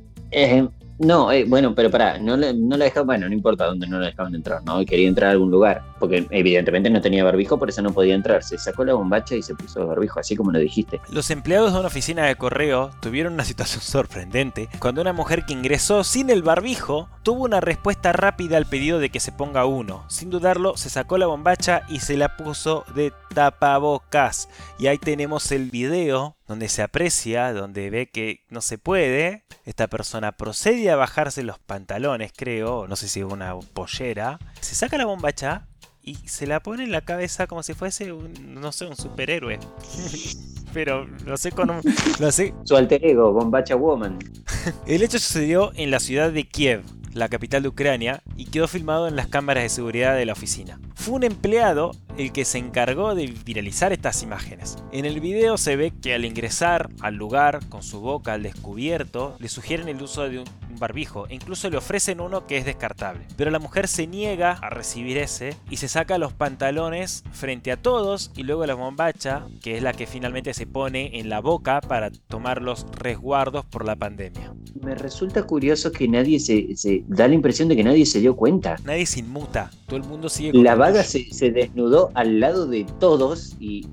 [1.00, 4.08] No, eh, bueno, pero pará, no, no la dejaban, bueno, no importa dónde no la
[4.08, 4.84] dejaban entrar, ¿no?
[4.86, 8.44] Quería entrar a algún lugar, porque evidentemente no tenía barbijo, por eso no podía entrar.
[8.44, 11.00] Se sacó la bombacha y se puso barbijo, así como lo dijiste.
[11.12, 15.54] Los empleados de una oficina de correo tuvieron una situación sorprendente cuando una mujer que
[15.54, 20.06] ingresó sin el barbijo tuvo una respuesta rápida al pedido de que se ponga uno.
[20.08, 24.50] Sin dudarlo, se sacó la bombacha y se la puso de tapabocas.
[24.80, 29.44] Y ahí tenemos el video donde se aprecia, donde ve que no se puede.
[29.66, 34.40] Esta persona procede a bajarse los pantalones, creo, no sé si una pollera.
[34.62, 35.68] Se saca la bombacha
[36.04, 39.60] y se la pone en la cabeza como si fuese un, no sé, un superhéroe.
[40.74, 41.82] Pero no sé con un,
[42.20, 42.54] no sé.
[42.64, 44.20] Su alter ego, Bombacha Woman.
[44.86, 46.84] El hecho sucedió en la ciudad de Kiev,
[47.18, 50.80] la capital de Ucrania, y quedó filmado en las cámaras de seguridad de la oficina.
[50.96, 54.78] Fue un empleado el que se encargó de viralizar estas imágenes.
[54.92, 59.36] En el video se ve que al ingresar al lugar con su boca al descubierto,
[59.40, 60.46] le sugieren el uso de un
[60.80, 63.26] barbijo e incluso le ofrecen uno que es descartable.
[63.36, 67.78] Pero la mujer se niega a recibir ese y se saca los pantalones frente a
[67.78, 71.82] todos y luego la bombacha, que es la que finalmente se pone en la boca
[71.82, 74.54] para tomar los resguardos por la pandemia.
[74.82, 78.76] Me resulta curioso que nadie se, da la impresión de que nadie se dio cuenta.
[78.86, 80.52] Nadie se inmuta, todo el mundo sigue.
[80.54, 83.88] La vaga se, se desnudó al lado de todos y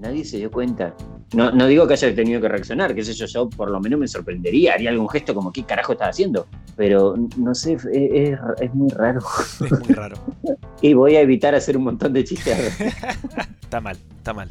[0.00, 0.94] nadie se dio cuenta.
[1.34, 3.98] No, no digo que haya tenido que reaccionar, qué sé yo, yo por lo menos
[3.98, 6.46] me sorprendería, haría algún gesto como qué carajo estás haciendo.
[6.76, 9.20] Pero no sé, es, es muy raro.
[9.64, 10.16] Es muy raro.
[10.82, 12.80] y voy a evitar hacer un montón de chistes.
[13.60, 14.50] está mal, está mal.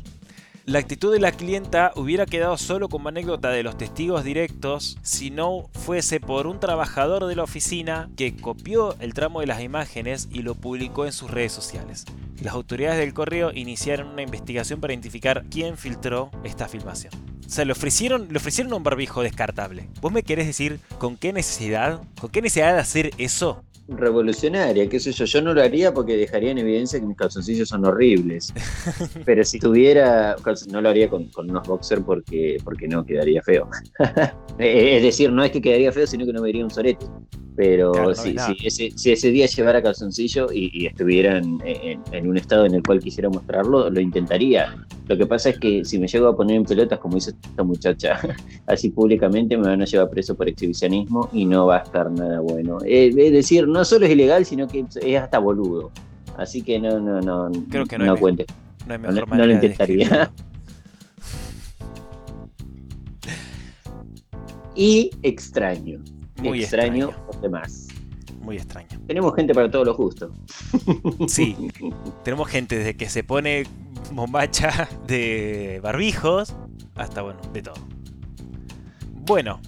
[0.67, 5.29] La actitud de la clienta hubiera quedado solo como anécdota de los testigos directos si
[5.29, 10.27] no fuese por un trabajador de la oficina que copió el tramo de las imágenes
[10.31, 12.05] y lo publicó en sus redes sociales.
[12.41, 17.13] Las autoridades del correo iniciaron una investigación para identificar quién filtró esta filmación.
[17.45, 19.87] O sea, le ofrecieron, le ofrecieron un barbijo descartable.
[20.01, 22.01] ¿Vos me querés decir con qué necesidad?
[22.19, 23.63] ¿Con qué necesidad de hacer eso?
[23.87, 27.69] Revolucionaria, qué sé yo, yo no lo haría porque dejaría en evidencia que mis calzoncillos
[27.69, 28.53] son horribles.
[29.25, 30.35] Pero si tuviera,
[30.71, 33.69] no lo haría con, unos boxers porque, porque no, quedaría feo.
[34.59, 37.05] es decir, no es que quedaría feo, sino que no me vería un sorete.
[37.55, 43.29] Pero si, ese, día llevara calzoncillo y, estuviera en, un estado en el cual quisiera
[43.29, 44.75] mostrarlo, lo intentaría.
[45.07, 47.63] Lo que pasa es que si me llego a poner en pelotas, como dice esta
[47.63, 48.19] muchacha,
[48.67, 52.39] así públicamente me van a llevar preso por exhibicionismo y no va a estar nada
[52.39, 52.79] bueno.
[52.85, 55.91] Eh, es decir, no solo es ilegal, sino que es hasta boludo.
[56.37, 58.45] Así que no, no, no, Creo que no, no cuente.
[58.87, 60.31] No, lo intentaría.
[64.75, 65.99] y extraño.
[66.41, 67.41] Muy extraño, extraño.
[67.41, 67.87] demás.
[68.41, 68.87] Muy extraño.
[69.07, 70.31] Tenemos gente para todos los gustos.
[71.27, 71.55] Sí,
[72.23, 73.63] tenemos gente desde que se pone
[74.11, 76.53] bombacha de barbijos
[76.95, 77.75] hasta, bueno, de todo.
[79.11, 79.59] Bueno,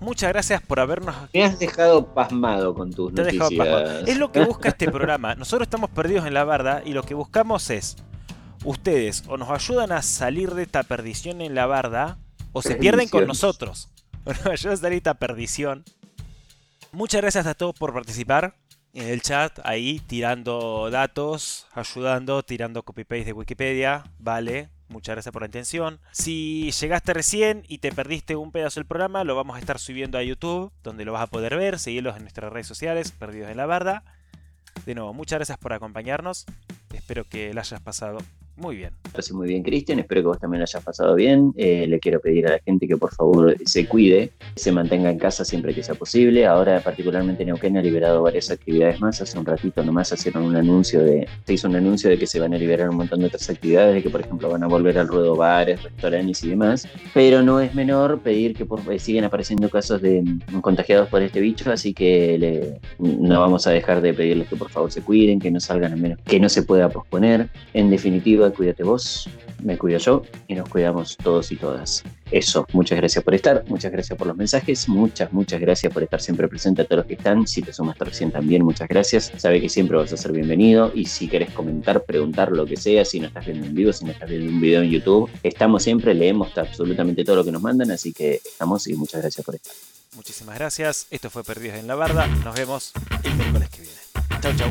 [0.00, 1.14] muchas gracias por habernos.
[1.32, 4.08] Me has dejado pasmado con tus Te noticias.
[4.08, 5.34] Es lo que busca este programa.
[5.34, 7.96] Nosotros estamos perdidos en la barda y lo que buscamos es.
[8.64, 12.18] Ustedes o nos ayudan a salir de esta perdición en la barda
[12.52, 13.90] o se pierden con nosotros.
[14.24, 15.84] O nos ayudan a salir de esta perdición.
[16.92, 18.54] Muchas gracias a todos por participar
[18.94, 24.04] en el chat, ahí tirando datos, ayudando, tirando copy-paste de Wikipedia.
[24.18, 25.98] Vale, Muchas gracias por la atención.
[26.12, 30.18] Si llegaste recién y te perdiste un pedazo del programa, lo vamos a estar subiendo
[30.18, 31.78] a YouTube, donde lo vas a poder ver.
[31.78, 34.04] Seguirlos en nuestras redes sociales, Perdidos en la Barda.
[34.86, 36.46] De nuevo, muchas gracias por acompañarnos.
[36.92, 38.18] Espero que la hayas pasado
[38.56, 38.90] muy bien.
[39.12, 39.98] Gracias muy bien, Cristian.
[39.98, 41.52] Espero que vos también lo hayas pasado bien.
[41.56, 45.18] Eh, le quiero pedir a la gente que por favor se cuide, se mantenga en
[45.18, 46.46] casa siempre que sea posible.
[46.46, 49.20] Ahora, particularmente Neuquén ha liberado varias actividades más.
[49.20, 52.40] Hace un ratito nomás hicieron un anuncio de, se hizo un anuncio de que se
[52.40, 54.98] van a liberar un montón de otras actividades, de que por ejemplo van a volver
[54.98, 56.88] al ruedo bares, restaurantes y demás.
[57.12, 61.22] Pero no es menor pedir que por, eh, siguen apareciendo casos de mm, contagiados por
[61.22, 65.02] este bicho, así que le, no vamos a dejar de pedirles que por favor se
[65.02, 67.48] cuiden, que no salgan a menos que no se pueda posponer.
[67.74, 69.28] En definitiva, cuídate vos,
[69.62, 72.02] me cuido yo y nos cuidamos todos y todas.
[72.30, 76.20] Eso, muchas gracias por estar, muchas gracias por los mensajes, muchas, muchas gracias por estar
[76.20, 77.46] siempre presente a todos los que están.
[77.46, 79.32] Si te sumas recién también, muchas gracias.
[79.36, 83.04] Sabe que siempre vas a ser bienvenido y si querés comentar, preguntar lo que sea,
[83.04, 85.82] si no estás viendo en vivo, si no estás viendo un video en YouTube, estamos
[85.82, 89.54] siempre, leemos absolutamente todo lo que nos mandan, así que estamos y muchas gracias por
[89.54, 89.72] estar.
[90.14, 91.06] Muchísimas gracias.
[91.10, 92.26] Esto fue Perdidos en la Barda.
[92.26, 92.92] Nos vemos
[93.22, 94.40] el miércoles que viene.
[94.40, 94.70] Chau, chau.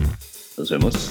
[0.58, 1.10] Nos vemos.